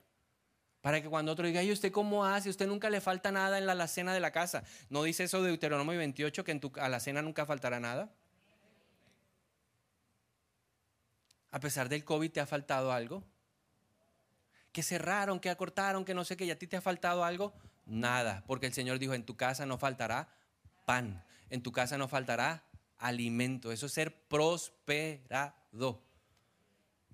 [0.81, 2.49] Para que cuando otro diga, ¿y usted cómo hace?
[2.49, 4.63] Usted nunca le falta nada en la alacena de la casa.
[4.89, 8.13] ¿No dice eso de Deuteronomio 28 que en tu alacena nunca faltará nada?
[11.51, 13.23] A pesar del COVID, ¿te ha faltado algo?
[14.71, 17.53] Que cerraron, que acortaron, que no sé qué, ¿y a ti te ha faltado algo?
[17.85, 20.29] Nada, porque el Señor dijo, en tu casa no faltará
[20.85, 22.63] pan, en tu casa no faltará
[22.97, 23.71] alimento.
[23.71, 26.01] Eso es ser prosperado.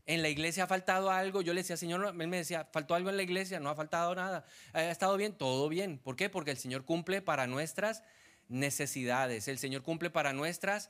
[0.05, 1.41] En la iglesia ha faltado algo.
[1.41, 4.13] Yo le decía, Señor, él me decía, faltó algo en la iglesia, no ha faltado
[4.15, 4.45] nada.
[4.73, 5.33] ¿Ha estado bien?
[5.33, 5.97] Todo bien.
[5.97, 6.29] ¿Por qué?
[6.29, 8.03] Porque el Señor cumple para nuestras
[8.49, 9.47] necesidades.
[9.47, 10.89] El Señor cumple para nuestras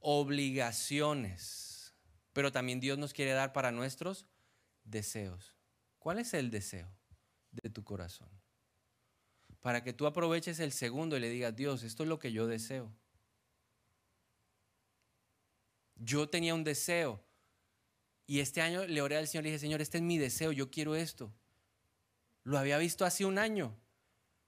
[0.00, 1.69] obligaciones.
[2.32, 4.26] Pero también Dios nos quiere dar para nuestros
[4.84, 5.54] deseos.
[5.98, 6.88] ¿Cuál es el deseo
[7.50, 8.28] de tu corazón?
[9.60, 12.46] Para que tú aproveches el segundo y le digas, Dios, esto es lo que yo
[12.46, 12.90] deseo.
[15.96, 17.22] Yo tenía un deseo
[18.26, 20.70] y este año le oré al Señor y dije, Señor, este es mi deseo, yo
[20.70, 21.34] quiero esto.
[22.44, 23.76] Lo había visto hace un año,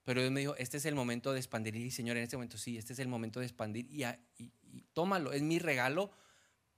[0.03, 1.75] pero Dios me dijo, este es el momento de expandir.
[1.75, 4.03] Y Señor, en este momento sí, este es el momento de expandir y,
[4.37, 6.11] y tómalo, es mi regalo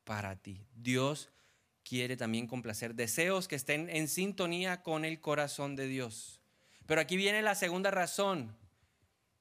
[0.06, 0.66] para ti.
[0.76, 1.30] Dios
[1.84, 6.42] quiere también complacer deseos que estén en sintonía con el corazón de Dios.
[6.86, 8.56] Pero aquí viene la segunda razón.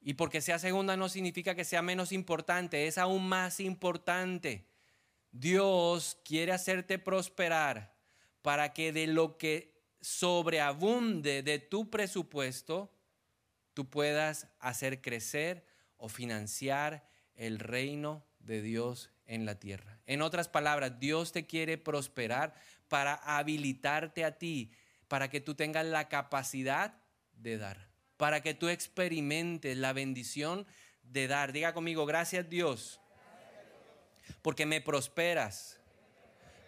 [0.01, 4.67] Y porque sea segunda no significa que sea menos importante, es aún más importante.
[5.31, 7.95] Dios quiere hacerte prosperar
[8.41, 12.93] para que de lo que sobreabunde de tu presupuesto,
[13.73, 15.65] tú puedas hacer crecer
[15.97, 19.99] o financiar el reino de Dios en la tierra.
[20.05, 22.53] En otras palabras, Dios te quiere prosperar
[22.87, 24.71] para habilitarte a ti,
[25.07, 26.95] para que tú tengas la capacidad
[27.33, 30.65] de dar, para que tú experimentes la bendición
[31.03, 31.51] de dar.
[31.51, 32.99] Diga conmigo, gracias Dios
[34.41, 35.79] porque me prosperas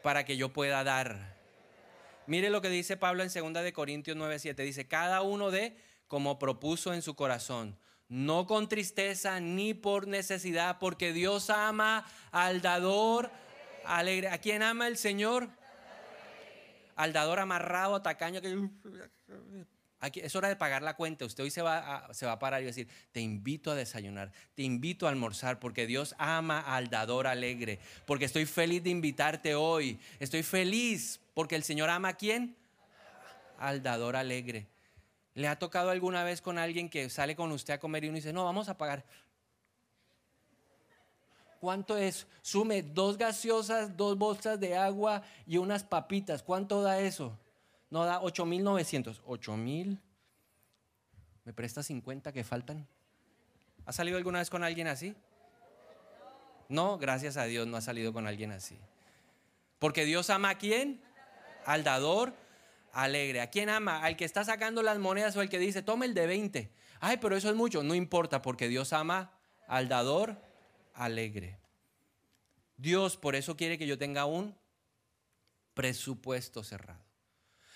[0.01, 1.37] para que yo pueda dar.
[2.25, 6.39] Mire lo que dice Pablo en 2 de Corintios 9:7 dice, "Cada uno de como
[6.39, 7.77] propuso en su corazón,
[8.09, 13.31] no con tristeza ni por necesidad, porque Dios ama al dador
[13.85, 14.29] alegre.
[14.29, 15.49] ¿A quién ama el Señor?
[16.95, 18.69] Al dador amarrado, tacaño que
[20.15, 21.25] es hora de pagar la cuenta.
[21.25, 23.75] Usted hoy se va, se va a parar y va a decir, te invito a
[23.75, 28.89] desayunar, te invito a almorzar, porque Dios ama al dador alegre, porque estoy feliz de
[28.89, 29.99] invitarte hoy.
[30.19, 32.55] Estoy feliz porque el Señor ama a quién?
[33.59, 34.67] Al dador alegre.
[35.37, 38.15] ¿Le ha tocado alguna vez con alguien que sale con usted a comer y uno
[38.15, 39.05] dice, no, vamos a pagar?
[41.61, 42.25] ¿Cuánto es?
[42.41, 46.41] Sume dos gaseosas, dos bolsas de agua y unas papitas.
[46.41, 47.37] ¿Cuánto da eso?
[47.89, 49.21] no da 8.900.
[49.21, 49.99] 8.000.
[51.45, 52.87] ¿Me presta 50 que faltan?
[53.85, 55.15] ¿Ha salido alguna vez con alguien así?
[56.67, 58.77] No, gracias a Dios no ha salido con alguien así.
[59.79, 60.99] Porque Dios ama a quién?
[61.65, 62.33] Al dador
[63.03, 63.41] alegre.
[63.41, 64.03] ¿A quién ama?
[64.03, 66.71] Al que está sacando las monedas o el que dice, tome el de 20.
[66.99, 67.83] Ay, pero eso es mucho.
[67.83, 69.31] No importa, porque Dios ama
[69.67, 70.41] al dador
[70.93, 71.59] alegre.
[72.75, 74.55] Dios por eso quiere que yo tenga un
[75.73, 77.07] presupuesto cerrado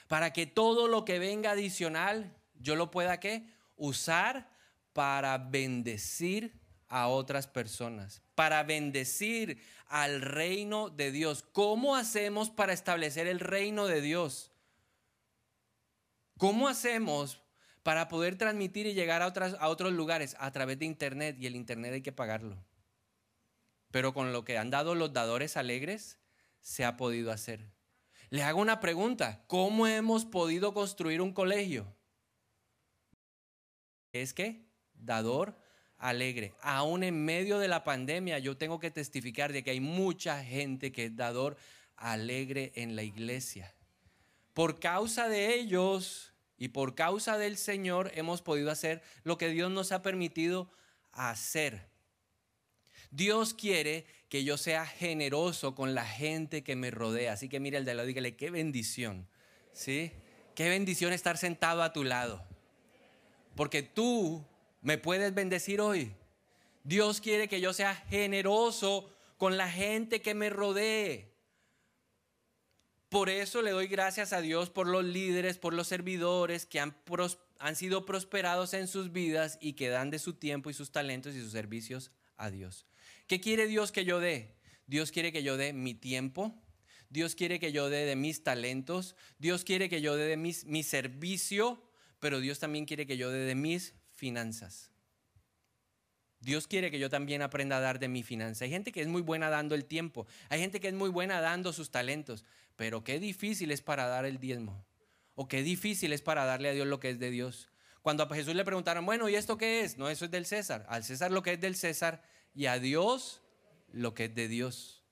[0.08, 3.46] para que todo lo que venga adicional yo lo pueda qué?
[3.78, 4.50] Usar
[4.92, 11.46] para bendecir a otras personas, para bendecir al reino de Dios.
[11.54, 14.51] ¿Cómo hacemos para establecer el reino de Dios?
[16.42, 17.40] ¿Cómo hacemos
[17.84, 20.36] para poder transmitir y llegar a, otros lugares?
[20.40, 22.58] A través de Internet y el Internet hay que pagarlo.
[23.92, 26.18] Pero con lo que han dado los dadores alegres,
[26.60, 27.70] se ha podido hacer.
[28.32, 31.96] Le hago una pregunta, ¿cómo hemos podido construir un colegio?
[34.12, 35.56] Es que, dador
[36.00, 36.56] alegre.
[36.64, 40.92] Aún en medio de la pandemia, yo tengo que testificar de que hay mucha gente
[40.92, 41.56] que es dador
[41.98, 43.76] alegre en la iglesia.
[44.56, 46.31] Por causa de ellos
[46.62, 50.70] y por causa del Señor hemos podido hacer lo que Dios nos ha permitido
[51.12, 51.88] hacer.
[53.10, 57.34] Dios quiere que yo sea generoso con la gente que me rodea.
[57.34, 59.28] Así que mira el de lado, dígale, qué bendición.
[59.74, 60.12] ¿Sí?
[60.54, 62.44] Qué bendición estar sentado a tu lado.
[63.56, 64.46] Porque tú
[64.84, 66.12] me puedes bendecir hoy.
[66.84, 71.31] Dios quiere que yo sea generoso con la gente que me rodee.
[73.12, 76.96] Por eso le doy gracias a Dios por los líderes, por los servidores que han,
[77.60, 81.36] han sido prosperados en sus vidas y que dan de su tiempo y sus talentos
[81.36, 82.86] y sus servicios a Dios.
[83.28, 84.56] ¿Qué quiere Dios que yo dé?
[84.88, 86.56] Dios quiere que yo dé mi tiempo.
[87.10, 89.18] Dios quiere que yo dé de mis talentos.
[89.40, 91.84] Dios quiere que yo dé de mis, mi servicio.
[92.22, 94.91] Pero Dios también quiere que yo dé de mis finanzas.
[96.42, 98.66] Dios quiere que yo también aprenda a dar de mi finanza.
[98.66, 100.28] Hay gente que es muy buena dando el tiempo.
[100.50, 102.44] Hay gente que es muy buena dando sus talentos.
[102.76, 104.84] Pero qué difícil es para dar el diezmo.
[105.36, 107.70] O qué difícil es para darle a Dios lo que es de Dios.
[108.02, 109.98] Cuando a Jesús le preguntaron, bueno, ¿y esto qué es?
[109.98, 110.86] No, eso es del César.
[110.90, 112.24] Al César lo que es del César
[112.56, 113.44] y a Dios
[113.92, 115.04] lo que es de Dios.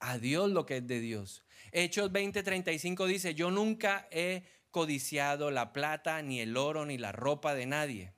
[0.00, 1.44] A Dios lo que es de Dios.
[1.70, 7.54] Hechos 20:35 dice, yo nunca he codiciado la plata, ni el oro, ni la ropa
[7.54, 8.12] de nadie.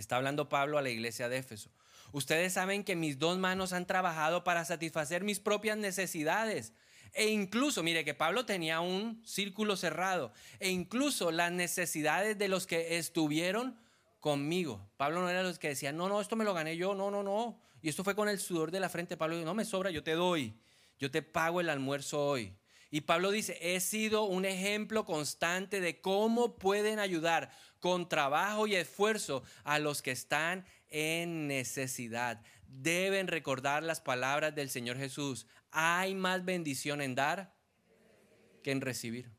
[0.00, 1.70] Está hablando Pablo a la iglesia de Éfeso.
[2.12, 6.72] Ustedes saben que mis dos manos han trabajado para satisfacer mis propias necesidades
[7.12, 10.32] E incluso, mire que Pablo tenía un círculo cerrado.
[10.58, 13.78] E incluso las necesidades de los que estuvieron
[14.20, 14.88] conmigo.
[14.96, 17.22] Pablo no era los que decían, no, no, esto me lo gané yo, no, no,
[17.22, 17.60] no.
[17.82, 19.16] Y esto fue con el sudor de la frente.
[19.16, 20.54] Pablo dijo, no me sobra, yo te doy.
[20.98, 22.54] Yo te pago el almuerzo hoy.
[22.90, 28.74] Y Pablo dice, he sido un ejemplo constante de cómo pueden ayudar con trabajo y
[28.74, 32.42] esfuerzo a los que están en necesidad.
[32.66, 35.46] Deben recordar las palabras del Señor Jesús.
[35.70, 37.54] Hay más bendición en dar
[38.64, 39.30] que en recibir.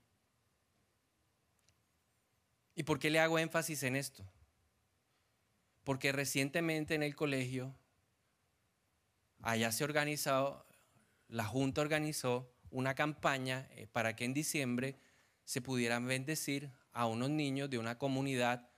[2.73, 4.25] ¿Y por qué le hago énfasis en esto?
[5.83, 7.75] Porque recientemente en el colegio,
[9.41, 10.65] allá se organizó,
[11.27, 14.97] la Junta organizó una campaña eh, para que en diciembre
[15.45, 18.69] se pudieran bendecir a unos niños de una comunidad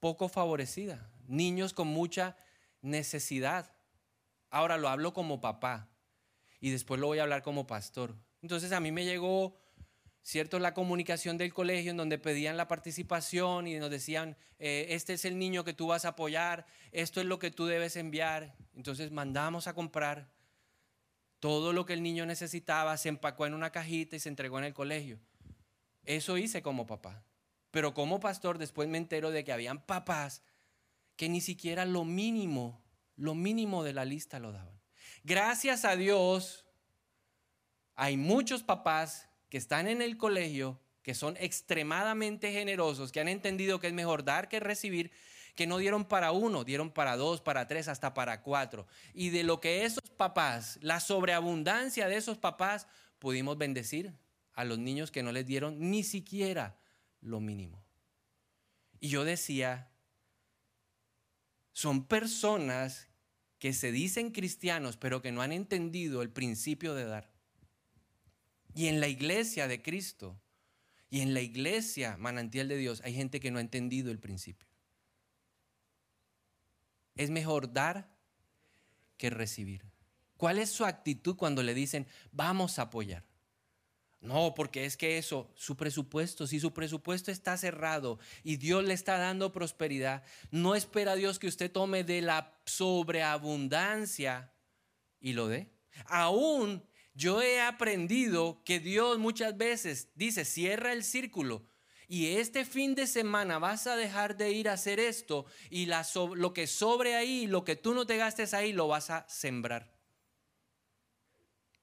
[0.00, 2.36] poco favorecida, niños con mucha
[2.80, 3.72] necesidad.
[4.48, 5.88] Ahora lo hablo como papá
[6.60, 8.16] y después lo voy a hablar como pastor.
[8.42, 9.60] Entonces a mí me llegó,
[10.22, 15.12] cierto, la comunicación del colegio en donde pedían la participación y nos decían, eh, este
[15.12, 18.56] es el niño que tú vas a apoyar, esto es lo que tú debes enviar.
[18.74, 20.30] Entonces mandamos a comprar
[21.40, 24.66] todo lo que el niño necesitaba se empacó en una cajita y se entregó en
[24.66, 25.18] el colegio.
[26.04, 27.24] Eso hice como papá.
[27.70, 30.42] Pero como pastor después me entero de que habían papás
[31.16, 32.82] que ni siquiera lo mínimo,
[33.16, 34.80] lo mínimo de la lista lo daban.
[35.22, 36.66] Gracias a Dios,
[37.94, 43.80] hay muchos papás que están en el colegio, que son extremadamente generosos, que han entendido
[43.80, 45.12] que es mejor dar que recibir
[45.60, 48.86] que no dieron para uno, dieron para dos, para tres, hasta para cuatro.
[49.12, 52.86] Y de lo que esos papás, la sobreabundancia de esos papás,
[53.18, 54.14] pudimos bendecir
[54.54, 56.78] a los niños que no les dieron ni siquiera
[57.20, 57.84] lo mínimo.
[59.00, 59.90] Y yo decía,
[61.72, 63.08] son personas
[63.58, 67.30] que se dicen cristianos, pero que no han entendido el principio de dar.
[68.74, 70.40] Y en la iglesia de Cristo,
[71.10, 74.69] y en la iglesia manantial de Dios, hay gente que no ha entendido el principio.
[77.14, 78.10] Es mejor dar
[79.16, 79.84] que recibir.
[80.36, 83.24] ¿Cuál es su actitud cuando le dicen, vamos a apoyar?
[84.20, 88.92] No, porque es que eso, su presupuesto, si su presupuesto está cerrado y Dios le
[88.92, 94.52] está dando prosperidad, no espera Dios que usted tome de la sobreabundancia
[95.20, 95.70] y lo dé.
[96.06, 101.64] Aún yo he aprendido que Dios muchas veces dice, cierra el círculo
[102.12, 106.52] y este fin de semana vas a dejar de ir a hacer esto y lo
[106.52, 109.92] que sobre ahí, lo que tú no te gastes ahí, lo vas a sembrar.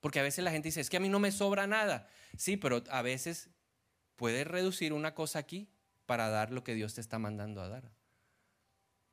[0.01, 2.09] Porque a veces la gente dice, es que a mí no me sobra nada.
[2.35, 3.51] Sí, pero a veces
[4.17, 5.69] puedes reducir una cosa aquí
[6.05, 7.89] para dar lo que Dios te está mandando a dar.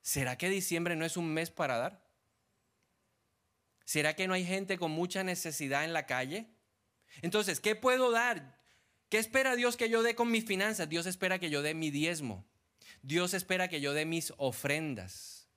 [0.03, 2.05] ¿Será que diciembre no es un mes para dar?
[3.85, 6.49] ¿Será que no hay gente con mucha necesidad en la calle?
[7.23, 8.64] Entonces, ¿qué puedo dar?
[9.09, 10.89] ¿Qué espera Dios que yo dé con mis finanzas?
[10.89, 12.45] Dios espera que yo dé mi diezmo.
[13.03, 15.49] Dios espera que yo dé mis ofrendas.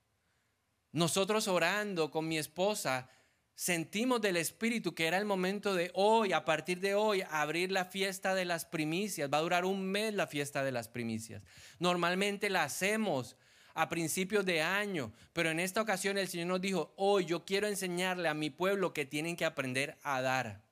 [0.92, 3.10] Nosotros orando con mi esposa,
[3.56, 7.86] sentimos del Espíritu que era el momento de hoy, a partir de hoy, abrir la
[7.86, 9.30] fiesta de las primicias.
[9.32, 11.42] Va a durar un mes la fiesta de las primicias.
[11.80, 13.38] Normalmente la hacemos
[13.74, 17.68] a principios de año, pero en esta ocasión el Señor nos dijo, hoy yo quiero
[17.68, 20.67] enseñarle a mi pueblo que tienen que aprender a dar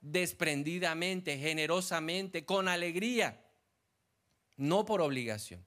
[0.00, 3.44] desprendidamente, generosamente, con alegría,
[4.56, 5.64] no por obligación.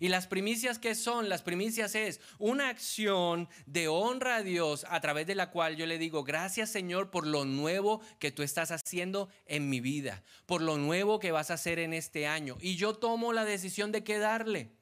[0.00, 5.00] Y las primicias que son, las primicias es una acción de honra a Dios a
[5.00, 8.70] través de la cual yo le digo, gracias Señor por lo nuevo que tú estás
[8.70, 12.56] haciendo en mi vida, por lo nuevo que vas a hacer en este año.
[12.60, 14.77] Y yo tomo la decisión de quedarle.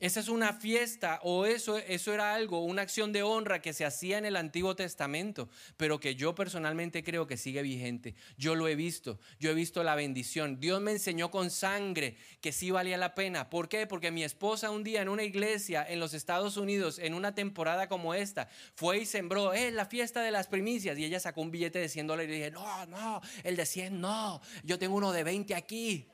[0.00, 3.84] Esa es una fiesta o eso, eso era algo, una acción de honra que se
[3.84, 8.16] hacía en el Antiguo Testamento, pero que yo personalmente creo que sigue vigente.
[8.36, 10.58] Yo lo he visto, yo he visto la bendición.
[10.58, 13.48] Dios me enseñó con sangre que sí valía la pena.
[13.50, 13.86] ¿Por qué?
[13.86, 17.88] Porque mi esposa un día en una iglesia en los Estados Unidos, en una temporada
[17.88, 20.98] como esta, fue y sembró, es la fiesta de las primicias.
[20.98, 24.00] Y ella sacó un billete de 100 dólares y dije, no, no, el de 100
[24.00, 26.08] no, yo tengo uno de 20 aquí.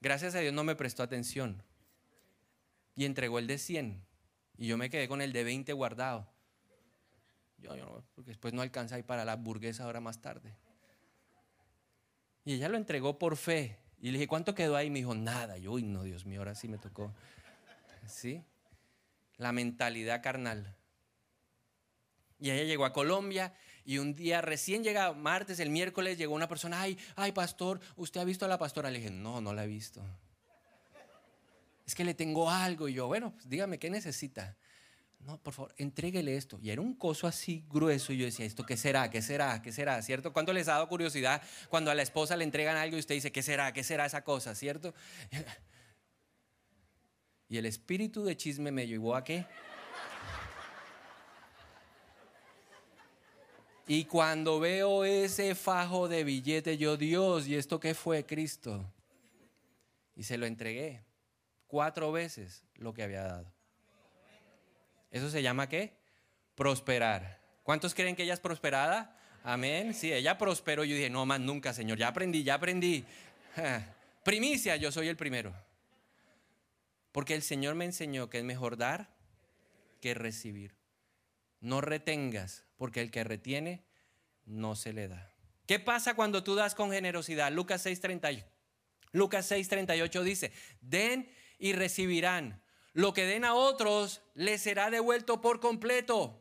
[0.00, 1.62] Gracias a Dios no me prestó atención
[2.96, 4.02] y entregó el de 100
[4.56, 6.28] y yo me quedé con el de 20 guardado.
[7.58, 10.54] Yo, porque después no alcanza ahí para la burguesa ahora más tarde.
[12.44, 13.78] Y ella lo entregó por fe.
[14.00, 14.86] Y le dije, ¿cuánto quedó ahí?
[14.86, 15.58] Y me dijo, nada.
[15.58, 17.14] yo, uy, no, Dios mío, ahora sí me tocó.
[18.06, 18.42] ¿Sí?
[19.36, 20.74] La mentalidad carnal.
[22.38, 23.54] Y ella llegó a Colombia
[23.84, 28.20] y un día recién llega, martes, el miércoles, llegó una persona, ay, ay, pastor, ¿usted
[28.20, 28.90] ha visto a la pastora?
[28.90, 30.02] Le dije, no, no la he visto.
[31.86, 32.88] Es que le tengo algo.
[32.88, 34.56] Y yo, bueno, pues dígame, ¿qué necesita?
[35.26, 36.58] no, por favor, entréguele esto.
[36.62, 38.12] Y era un coso así grueso.
[38.12, 39.10] Y yo decía, ¿esto qué será?
[39.10, 39.60] ¿Qué será?
[39.60, 40.00] ¿Qué será?
[40.02, 40.32] ¿Cierto?
[40.32, 43.30] ¿Cuánto les ha dado curiosidad cuando a la esposa le entregan algo y usted dice,
[43.30, 43.72] ¿qué será?
[43.72, 44.54] ¿Qué será esa cosa?
[44.54, 44.94] ¿Cierto?
[47.52, 49.44] Y el espíritu de chisme me llevó a qué?
[53.86, 58.84] Y cuando veo ese fajo de billete, yo, Dios, ¿y esto qué fue Cristo?
[60.14, 61.02] Y se lo entregué
[61.66, 63.52] cuatro veces lo que había dado.
[65.10, 65.96] ¿Eso se llama qué?
[66.54, 67.40] Prosperar.
[67.62, 69.16] ¿Cuántos creen que ella es prosperada?
[69.42, 69.94] Amén.
[69.94, 70.84] Sí, ella prosperó.
[70.84, 71.98] Yo dije, no más nunca, Señor.
[71.98, 73.04] Ya aprendí, ya aprendí.
[74.24, 75.52] Primicia, yo soy el primero.
[77.12, 79.08] Porque el Señor me enseñó que es mejor dar
[80.00, 80.79] que recibir.
[81.60, 83.84] No retengas, porque el que retiene
[84.46, 85.30] no se le da.
[85.66, 87.52] ¿Qué pasa cuando tú das con generosidad?
[87.52, 88.44] Lucas 6:38.
[89.12, 92.60] Lucas 6:38 dice, den y recibirán.
[92.92, 96.36] Lo que den a otros les será devuelto por completo.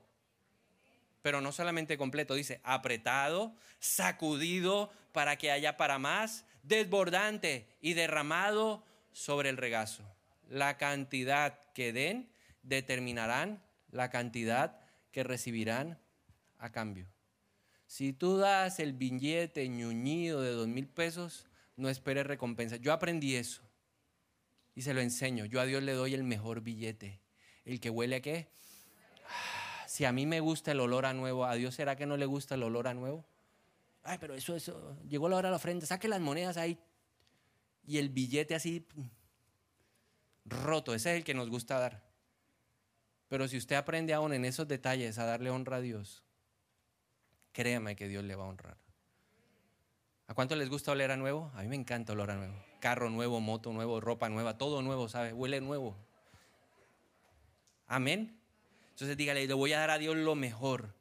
[1.21, 8.83] Pero no solamente completo, dice apretado, sacudido para que haya para más, desbordante y derramado
[9.11, 10.03] sobre el regazo.
[10.47, 12.31] La cantidad que den
[12.63, 13.61] determinarán
[13.91, 14.79] la cantidad
[15.11, 15.99] que recibirán
[16.57, 17.07] a cambio.
[17.87, 22.75] Si tú das el billete ñuñido de dos mil pesos, no esperes recompensa.
[22.75, 23.63] Yo aprendí eso
[24.75, 25.45] y se lo enseño.
[25.45, 27.19] Yo a Dios le doy el mejor billete.
[27.65, 28.49] ¿El que huele a qué?
[29.87, 32.25] Si a mí me gusta el olor a nuevo, ¿a Dios será que no le
[32.25, 33.25] gusta el olor a nuevo?
[34.03, 36.79] Ay, pero eso, eso, llegó la hora a la frente, saque las monedas ahí.
[37.85, 38.85] Y el billete así
[40.45, 42.08] roto, ese es el que nos gusta dar.
[43.29, 46.23] Pero si usted aprende aún en esos detalles a darle honra a Dios,
[47.53, 48.77] créame que Dios le va a honrar.
[50.27, 51.51] ¿A cuánto les gusta oler a nuevo?
[51.55, 52.55] A mí me encanta oler a nuevo.
[52.79, 55.31] Carro nuevo, moto nuevo, ropa nueva, todo nuevo, ¿sabe?
[55.31, 55.95] Huele nuevo.
[57.87, 58.39] Amén.
[58.91, 60.95] Entonces dígale, le voy a dar a Dios lo mejor.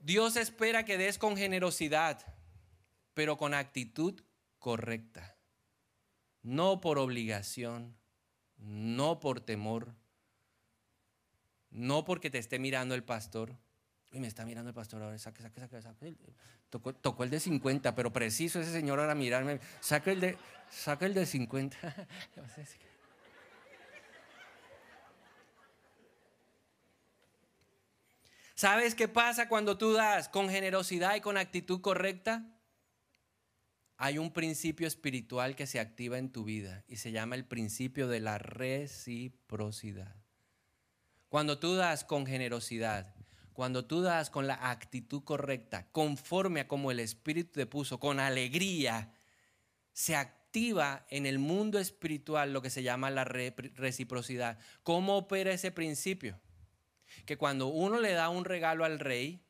[0.00, 2.20] Dios espera que des con generosidad,
[3.14, 4.20] pero con actitud
[4.58, 5.36] correcta.
[6.42, 7.96] No por obligación,
[8.58, 9.94] no por temor,
[11.72, 13.56] no porque te esté mirando el pastor.
[14.12, 16.14] Y me está mirando el pastor ahora, saque, saque, saque, saque.
[16.68, 19.60] Tocó, el de 50, pero preciso ese señor ahora mirarme.
[20.06, 20.36] El de,
[20.70, 21.76] saca el de 50.
[28.54, 32.46] ¿Sabes qué pasa cuando tú das con generosidad y con actitud correcta?
[33.96, 38.08] Hay un principio espiritual que se activa en tu vida y se llama el principio
[38.08, 40.21] de la reciprocidad.
[41.32, 43.14] Cuando tú das con generosidad,
[43.54, 48.20] cuando tú das con la actitud correcta, conforme a como el Espíritu te puso, con
[48.20, 49.14] alegría,
[49.94, 54.58] se activa en el mundo espiritual lo que se llama la reciprocidad.
[54.82, 56.38] ¿Cómo opera ese principio?
[57.24, 59.42] que cuando uno le da un regalo al rey,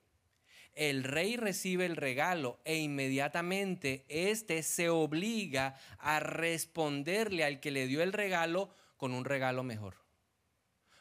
[0.75, 7.89] el rey recibe el regalo e inmediatamente éste se obliga a responderle al que le
[7.89, 9.97] dio el regalo con un regalo mejor.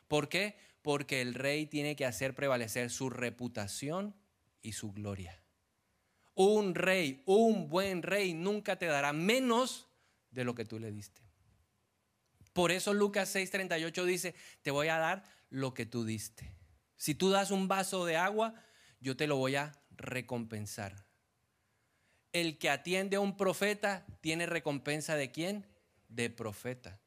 [0.08, 0.71] ¿Por qué?
[0.82, 4.16] Porque el rey tiene que hacer prevalecer su reputación
[4.62, 5.42] y su gloria.
[6.34, 9.88] Un rey, un buen rey nunca te dará menos
[10.32, 11.22] de lo que tú le diste.
[12.54, 16.56] Por eso Lucas 6:38 dice, te voy a dar lo que tú diste.
[16.98, 18.54] Si tú das un vaso de agua,
[19.00, 21.06] yo te lo voy a recompensar.
[22.32, 25.68] El que atiende a un profeta tiene recompensa de quién?
[26.08, 27.01] De profeta.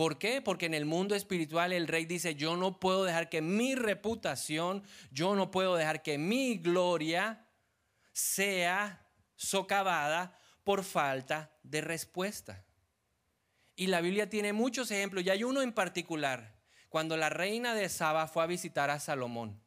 [0.00, 0.40] ¿Por qué?
[0.40, 4.82] Porque en el mundo espiritual el rey dice, yo no puedo dejar que mi reputación,
[5.10, 7.44] yo no puedo dejar que mi gloria
[8.10, 12.64] sea socavada por falta de respuesta.
[13.76, 17.90] Y la Biblia tiene muchos ejemplos, y hay uno en particular cuando la reina de
[17.90, 19.60] Saba fue a visitar a Salomón.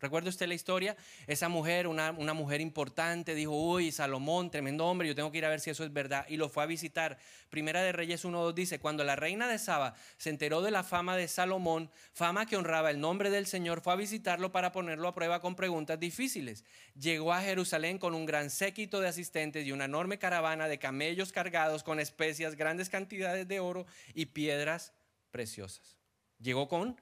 [0.00, 0.96] ¿Recuerda usted la historia?
[1.26, 5.48] Esa mujer, una, mujer importante, dijo, uy, Salomón, tremendo hombre, yo tengo que ir a
[5.48, 6.24] ver si eso es verdad.
[6.28, 7.18] Y lo fue a visitar.
[7.50, 11.16] Primera de Reyes 1.2 dice, cuando la reina de Saba se enteró de la fama
[11.16, 15.14] de Salomón, fama que honraba el nombre del Señor, fue a visitarlo para ponerlo a
[15.14, 16.64] prueba con preguntas difíciles.
[16.94, 21.32] Llegó a Jerusalén con un gran séquito de asistentes y una enorme caravana de camellos
[21.32, 24.92] cargados con especias, grandes cantidades de oro y piedras
[25.30, 25.96] preciosas.
[26.38, 27.00] Llegó con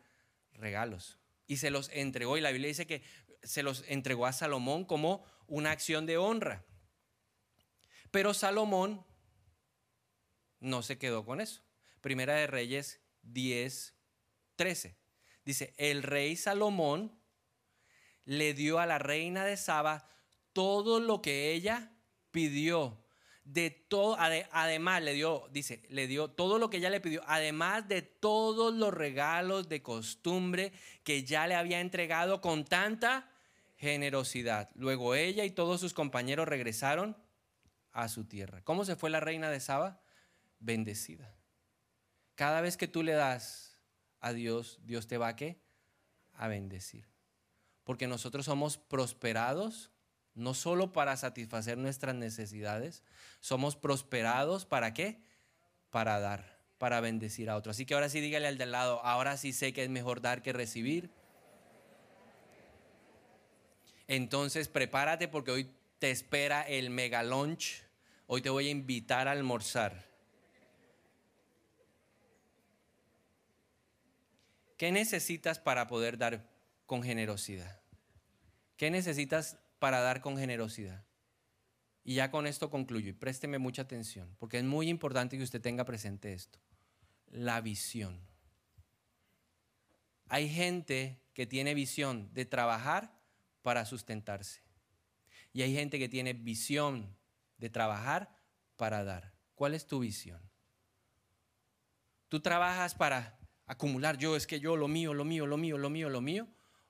[0.54, 2.36] regalos y se los entregó.
[2.36, 3.02] Y la Biblia dice que
[3.42, 6.64] se los entregó a Salomón como una acción de honra.
[8.10, 9.04] Pero Salomón
[10.60, 11.62] no se quedó con eso.
[12.00, 13.94] Primera de Reyes 10,
[14.56, 14.96] 13.
[15.44, 17.16] Dice, el rey Salomón
[18.24, 20.08] le dio a la reina de Saba
[20.52, 21.92] todo lo que ella
[22.30, 23.05] pidió,
[23.46, 27.86] de todo, además le dio, dice, le dio todo lo que ella le pidió, además
[27.86, 30.72] de todos los regalos de costumbre
[31.04, 33.30] que ya le había entregado con tanta
[33.76, 34.68] generosidad.
[34.74, 37.16] Luego ella y todos sus compañeros regresaron
[37.92, 38.62] a su tierra.
[38.64, 40.00] ¿Cómo se fue la reina de Saba?
[40.58, 41.32] Bendecida.
[42.34, 43.78] Cada vez que tú le das
[44.18, 45.62] a Dios, Dios te va a qué?
[46.34, 47.08] A bendecir.
[47.84, 49.92] Porque nosotros somos prosperados
[50.36, 53.02] no solo para satisfacer nuestras necesidades,
[53.40, 55.18] somos prosperados para qué?
[55.90, 57.76] Para dar, para bendecir a otros.
[57.76, 60.42] Así que ahora sí dígale al del lado, ahora sí sé que es mejor dar
[60.42, 61.10] que recibir.
[64.06, 67.82] Entonces prepárate porque hoy te espera el mega lunch.
[68.26, 70.04] Hoy te voy a invitar a almorzar.
[74.76, 76.46] ¿Qué necesitas para poder dar
[76.84, 77.80] con generosidad?
[78.76, 79.56] ¿Qué necesitas
[79.86, 81.04] para dar con generosidad?
[82.02, 85.60] Y ya con esto concluyo y présteme mucha atención, porque es muy importante que usted
[85.60, 86.58] tenga presente esto.
[87.28, 88.20] La visión.
[90.28, 93.16] Hay gente que tiene visión de trabajar
[93.62, 94.60] para sustentarse.
[95.52, 97.16] Y hay gente que tiene visión
[97.56, 98.36] de trabajar
[98.74, 99.34] para dar.
[99.54, 100.42] ¿Cuál es tu visión?
[102.28, 105.90] ¿Tú trabajas para acumular yo, es que yo, lo mío, lo mío, lo mío, lo
[105.90, 106.48] mío, lo mío?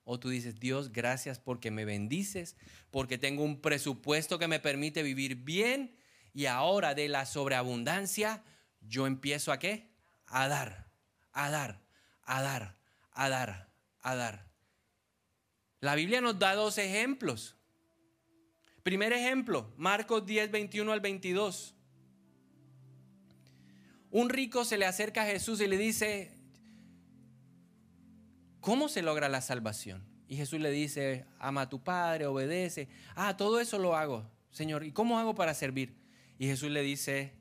[0.09, 2.55] O tú dices, Dios, gracias porque me bendices,
[2.93, 5.97] porque tengo un presupuesto que me permite vivir bien
[6.33, 8.45] y ahora de la sobreabundancia
[8.83, 9.91] yo empiezo a qué?
[10.29, 10.87] A dar,
[11.33, 11.83] a dar,
[12.23, 12.77] a dar,
[13.11, 13.69] a dar,
[14.01, 14.47] a dar.
[15.81, 17.57] La Biblia nos da dos ejemplos.
[18.85, 21.75] Primer ejemplo, Marcos 10, 21 al 22.
[24.13, 26.36] Un rico se le acerca a Jesús y le dice,
[28.67, 30.03] ¿cómo se logra la salvación?
[30.27, 32.89] Y Jesús le dice, ama a tu padre, obedece.
[33.15, 34.83] Ah, todo eso lo hago, Señor.
[34.83, 35.95] ¿Y cómo hago para servir?
[36.37, 37.33] Y Jesús le dice,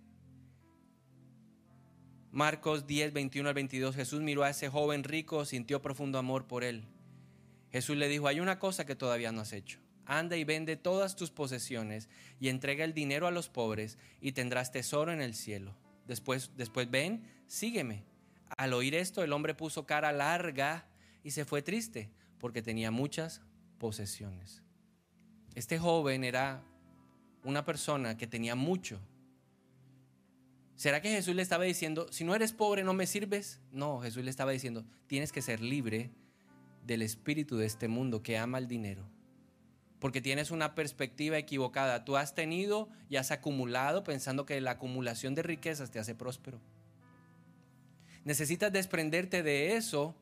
[2.29, 6.63] Marcos 10, 21 al 22, Jesús miró a ese joven rico, sintió profundo amor por
[6.63, 6.85] él
[7.71, 9.79] Jesús le dijo, hay una cosa que todavía no has hecho.
[10.05, 12.07] Anda y vende todas tus posesiones
[12.39, 15.75] y entrega el dinero a los pobres y tendrás tesoro en el cielo.
[16.05, 18.03] Después, después ven, sígueme.
[18.57, 20.85] Al oír esto, el hombre puso cara larga
[21.25, 23.41] y se fue triste porque tenía muchas
[23.79, 24.61] posesiones.
[25.55, 26.63] Este joven era
[27.43, 28.99] una persona que tenía mucho.
[30.75, 33.59] ¿Será que Jesús le estaba diciendo, si no eres pobre no me sirves?
[33.71, 36.11] No, Jesús le estaba diciendo, tienes que ser libre
[36.85, 39.09] del espíritu de este mundo que ama el dinero.
[39.99, 42.05] Porque tienes una perspectiva equivocada.
[42.05, 46.61] Tú has tenido y has acumulado pensando que la acumulación de riquezas te hace próspero.
[48.25, 50.15] Necesitas desprenderte de eso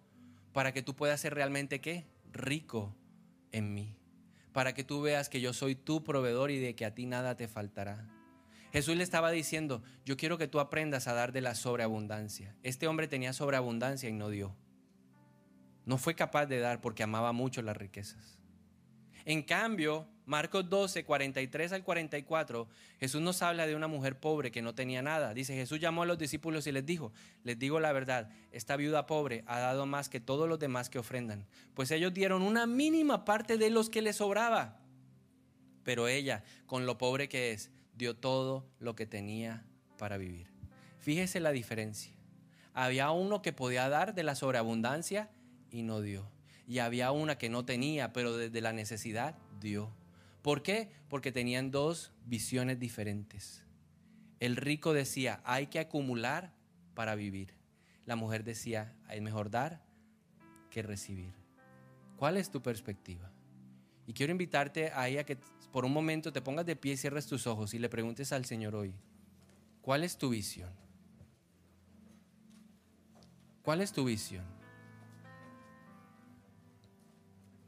[0.53, 2.05] para que tú puedas ser realmente qué?
[2.31, 2.95] Rico
[3.51, 3.97] en mí.
[4.53, 7.35] Para que tú veas que yo soy tu proveedor y de que a ti nada
[7.35, 8.07] te faltará.
[8.71, 12.55] Jesús le estaba diciendo, yo quiero que tú aprendas a dar de la sobreabundancia.
[12.63, 14.55] Este hombre tenía sobreabundancia y no dio.
[15.85, 18.39] No fue capaz de dar porque amaba mucho las riquezas.
[19.25, 22.67] En cambio, Marcos 12, 43 al 44,
[22.99, 25.33] Jesús nos habla de una mujer pobre que no tenía nada.
[25.33, 27.11] Dice, Jesús llamó a los discípulos y les dijo,
[27.43, 30.99] les digo la verdad, esta viuda pobre ha dado más que todos los demás que
[30.99, 34.79] ofrendan, pues ellos dieron una mínima parte de los que les sobraba.
[35.83, 39.65] Pero ella, con lo pobre que es, dio todo lo que tenía
[39.97, 40.47] para vivir.
[40.99, 42.13] Fíjese la diferencia.
[42.73, 45.29] Había uno que podía dar de la sobreabundancia
[45.69, 46.31] y no dio.
[46.65, 49.91] Y había una que no tenía, pero desde la necesidad dio.
[50.43, 50.91] ¿Por qué?
[51.07, 53.63] Porque tenían dos visiones diferentes.
[54.41, 56.53] El rico decía, hay que acumular
[56.93, 57.55] para vivir.
[58.05, 59.81] La mujer decía, es mejor dar
[60.69, 61.33] que recibir.
[62.17, 63.31] ¿Cuál es tu perspectiva?
[64.05, 65.37] Y quiero invitarte ahí a que
[65.71, 68.43] por un momento te pongas de pie y cierres tus ojos y le preguntes al
[68.43, 68.93] Señor hoy,
[69.81, 70.71] ¿cuál es tu visión?
[73.61, 74.43] ¿Cuál es tu visión?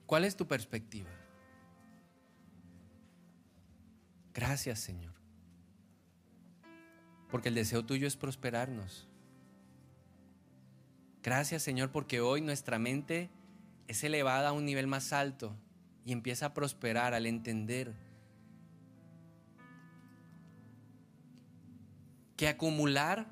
[0.05, 1.09] ¿Cuál es tu perspectiva?
[4.35, 5.13] Gracias, Señor.
[7.31, 9.07] Porque el deseo tuyo es prosperarnos.
[11.23, 13.29] Gracias, Señor, porque hoy nuestra mente
[13.87, 15.55] es elevada a un nivel más alto
[16.03, 17.93] y empieza a prosperar al entender
[22.35, 23.27] que acumular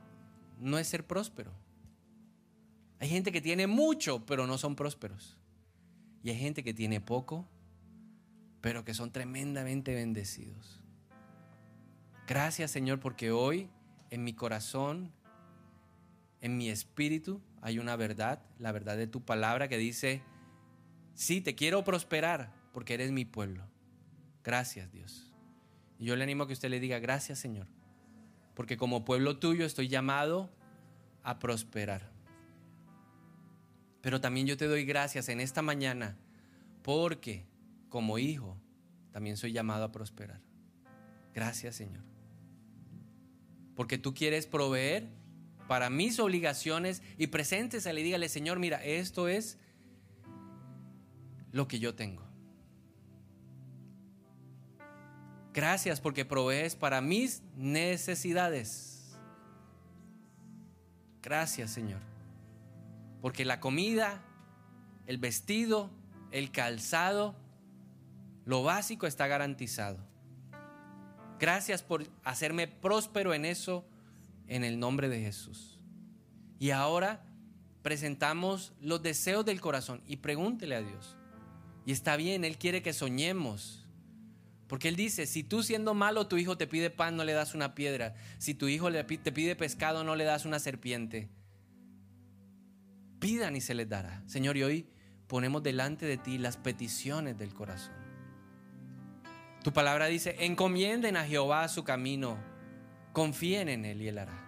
[0.60, 1.51] no es ser próspero.
[2.99, 5.38] Hay gente que tiene mucho, pero no son prósperos.
[6.24, 7.45] Y hay gente que tiene poco,
[8.62, 10.82] pero que son tremendamente bendecidos.
[12.28, 13.69] Gracias Señor porque hoy
[14.09, 15.11] en mi corazón,
[16.39, 20.21] en mi espíritu, hay una verdad, la verdad de tu palabra que dice,
[21.15, 23.65] sí, te quiero prosperar porque eres mi pueblo.
[24.43, 25.34] Gracias Dios.
[25.99, 27.67] Y yo le animo a que usted le diga, gracias Señor,
[28.53, 30.49] porque como pueblo tuyo estoy llamado
[31.24, 32.11] a prosperar.
[34.01, 36.17] Pero también yo te doy gracias en esta mañana
[36.84, 37.45] porque
[37.89, 38.57] como hijo
[39.11, 40.41] también soy llamado a prosperar.
[41.34, 42.12] Gracias Señor.
[43.76, 45.09] Porque tú quieres proveer
[45.67, 49.57] para mis obligaciones y presentes a le dígale, Señor, mira, esto es
[51.51, 52.24] lo que yo tengo.
[55.53, 59.15] Gracias porque provees para mis necesidades.
[61.21, 62.01] Gracias, Señor.
[63.21, 64.24] Porque la comida,
[65.05, 65.91] el vestido,
[66.32, 67.36] el calzado,
[68.45, 69.99] lo básico está garantizado.
[71.44, 73.86] Gracias por hacerme próspero en eso
[74.48, 75.78] en el nombre de Jesús.
[76.58, 77.26] Y ahora
[77.82, 81.18] presentamos los deseos del corazón y pregúntele a Dios.
[81.86, 83.86] Y está bien, Él quiere que soñemos
[84.68, 87.54] porque él dice, si tú siendo malo tu hijo te pide pan, no le das
[87.54, 88.16] una piedra.
[88.38, 91.30] Si tu hijo te pide pescado, no le das una serpiente.
[93.20, 94.24] Pidan y se les dará.
[94.28, 94.88] Señor, y hoy
[95.28, 98.03] ponemos delante de ti las peticiones del corazón.
[99.64, 102.38] Tu palabra dice, encomienden a Jehová su camino,
[103.14, 104.39] confíen en él y él hará.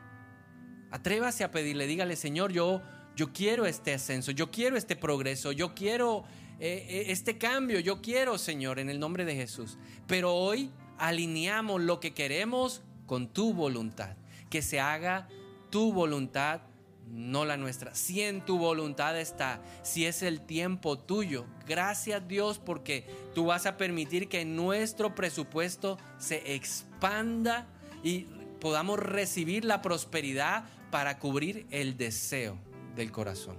[0.91, 2.81] Atrévase a pedirle, dígale, Señor, yo,
[3.15, 6.25] yo quiero este ascenso, yo quiero este progreso, yo quiero
[6.59, 7.79] eh, eh, este cambio.
[7.79, 9.77] Yo quiero, Señor, en el nombre de Jesús.
[10.07, 14.15] Pero hoy alineamos lo que queremos con tu voluntad.
[14.49, 15.27] Que se haga
[15.69, 16.61] tu voluntad,
[17.07, 17.93] no la nuestra.
[17.95, 23.65] Si en tu voluntad está, si es el tiempo tuyo, gracias Dios porque tú vas
[23.65, 27.67] a permitir que nuestro presupuesto se expanda
[28.03, 28.27] y
[28.59, 32.57] podamos recibir la prosperidad para cubrir el deseo
[32.95, 33.57] del corazón.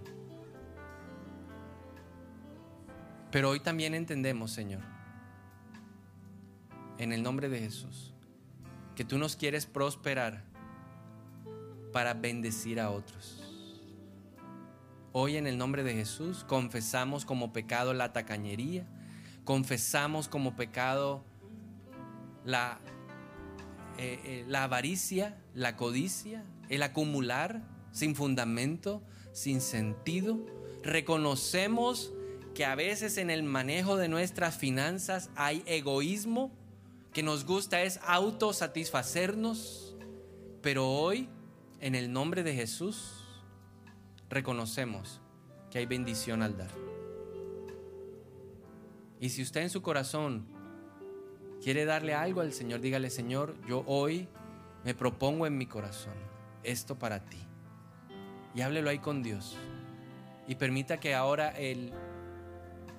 [3.31, 4.83] Pero hoy también entendemos, Señor,
[6.99, 8.15] en el nombre de Jesús,
[8.95, 10.43] que tú nos quieres prosperar
[11.93, 13.36] para bendecir a otros.
[15.19, 18.87] Hoy en el nombre de Jesús confesamos como pecado la tacañería,
[19.45, 21.25] confesamos como pecado
[22.45, 22.81] la,
[23.97, 27.63] eh, eh, la avaricia, la codicia, el acumular
[27.93, 29.03] sin fundamento,
[29.33, 30.37] sin sentido.
[30.83, 32.13] Reconocemos
[32.55, 36.53] que a veces en el manejo de nuestras finanzas hay egoísmo,
[37.15, 39.97] que nos gusta es autosatisfacernos,
[40.61, 41.31] pero hoy,
[41.81, 43.16] en el nombre de Jesús,
[44.29, 45.21] reconocemos
[45.71, 46.71] que hay bendición al dar.
[49.21, 50.47] Y si usted en su corazón
[51.63, 54.29] quiere darle algo al Señor, dígale, Señor, yo hoy
[54.85, 56.15] me propongo en mi corazón
[56.63, 57.39] esto para ti.
[58.55, 59.57] Y háblelo ahí con Dios.
[60.49, 61.93] Y permita que ahora el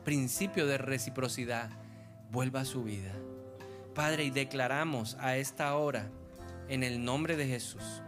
[0.03, 1.69] principio de reciprocidad
[2.32, 3.13] vuelva a su vida.
[3.93, 6.09] Padre, y declaramos a esta hora,
[6.69, 8.01] en el nombre de Jesús,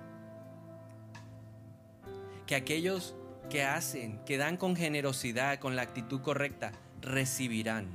[2.50, 3.14] que aquellos
[3.52, 7.86] que hacen, que dan con generosidad, con la actitud correcta, recibirán.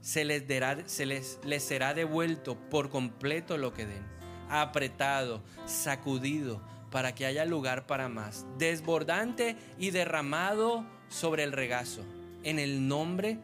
[0.00, 0.42] Se les,
[0.86, 4.04] se les, les será devuelto por completo lo que den,
[4.48, 12.02] apretado, sacudido, para que haya lugar para más, desbordante y derramado sobre el regazo
[12.42, 13.38] en el nombre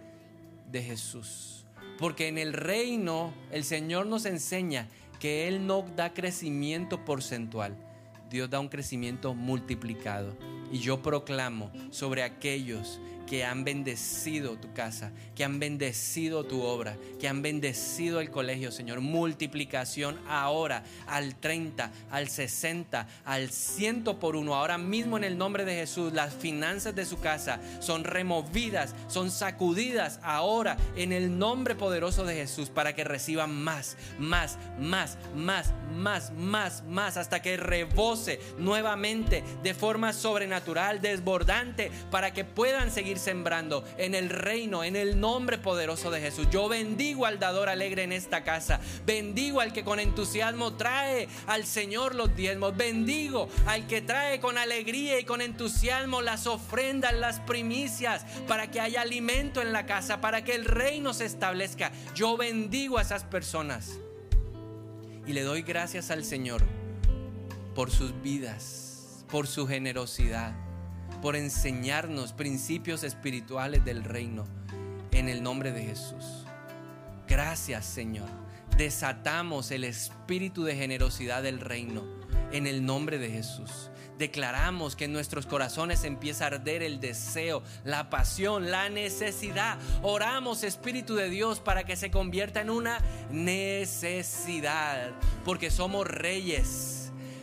[0.72, 1.64] de Jesús.
[2.00, 4.88] Porque en el reino el Señor nos enseña
[5.20, 7.76] que Él no da crecimiento porcentual,
[8.33, 10.35] Dios da un crecimiento multiplicado.
[10.72, 12.99] Y yo proclamo sobre aquellos
[13.33, 18.70] que han bendecido tu casa, que han bendecido tu obra, que han bendecido el colegio,
[18.70, 19.01] Señor.
[19.01, 24.55] Multiplicación ahora al 30, al 60, al 100 por uno.
[24.55, 29.30] Ahora mismo en el nombre de Jesús, las finanzas de su casa son removidas, son
[29.30, 35.72] sacudidas ahora en el nombre poderoso de Jesús para que reciban más, más, más, más,
[35.97, 43.21] más, más, más, hasta que rebose nuevamente de forma sobrenatural, desbordante, para que puedan seguir
[43.22, 46.48] sembrando en el reino, en el nombre poderoso de Jesús.
[46.50, 48.80] Yo bendigo al dador alegre en esta casa.
[49.06, 52.76] Bendigo al que con entusiasmo trae al Señor los diezmos.
[52.76, 58.80] Bendigo al que trae con alegría y con entusiasmo las ofrendas, las primicias, para que
[58.80, 61.92] haya alimento en la casa, para que el reino se establezca.
[62.14, 63.98] Yo bendigo a esas personas.
[65.26, 66.62] Y le doy gracias al Señor
[67.76, 70.71] por sus vidas, por su generosidad
[71.22, 74.44] por enseñarnos principios espirituales del reino
[75.12, 76.44] en el nombre de Jesús.
[77.28, 78.28] Gracias Señor.
[78.76, 82.02] Desatamos el espíritu de generosidad del reino
[82.50, 83.88] en el nombre de Jesús.
[84.18, 89.78] declaramos que en nuestros corazones empieza a arder el deseo, la pasión, la necesidad.
[90.02, 93.00] Oramos, Espíritu de Dios, para que se convierta en una
[93.32, 95.10] necesidad,
[95.44, 97.01] porque somos reyes.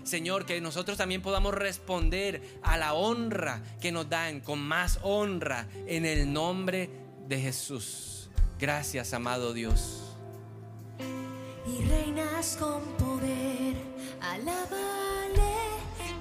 [0.10, 5.68] Señor, que nosotros también podamos responder a la honra que nos dan con más honra
[5.86, 6.89] en el nombre
[7.28, 8.30] de Jesús.
[8.60, 10.16] Gracias, amado Dios.
[11.68, 13.76] Y reinas con poder,
[14.20, 15.53] alabale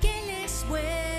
[0.03, 1.18] que les puede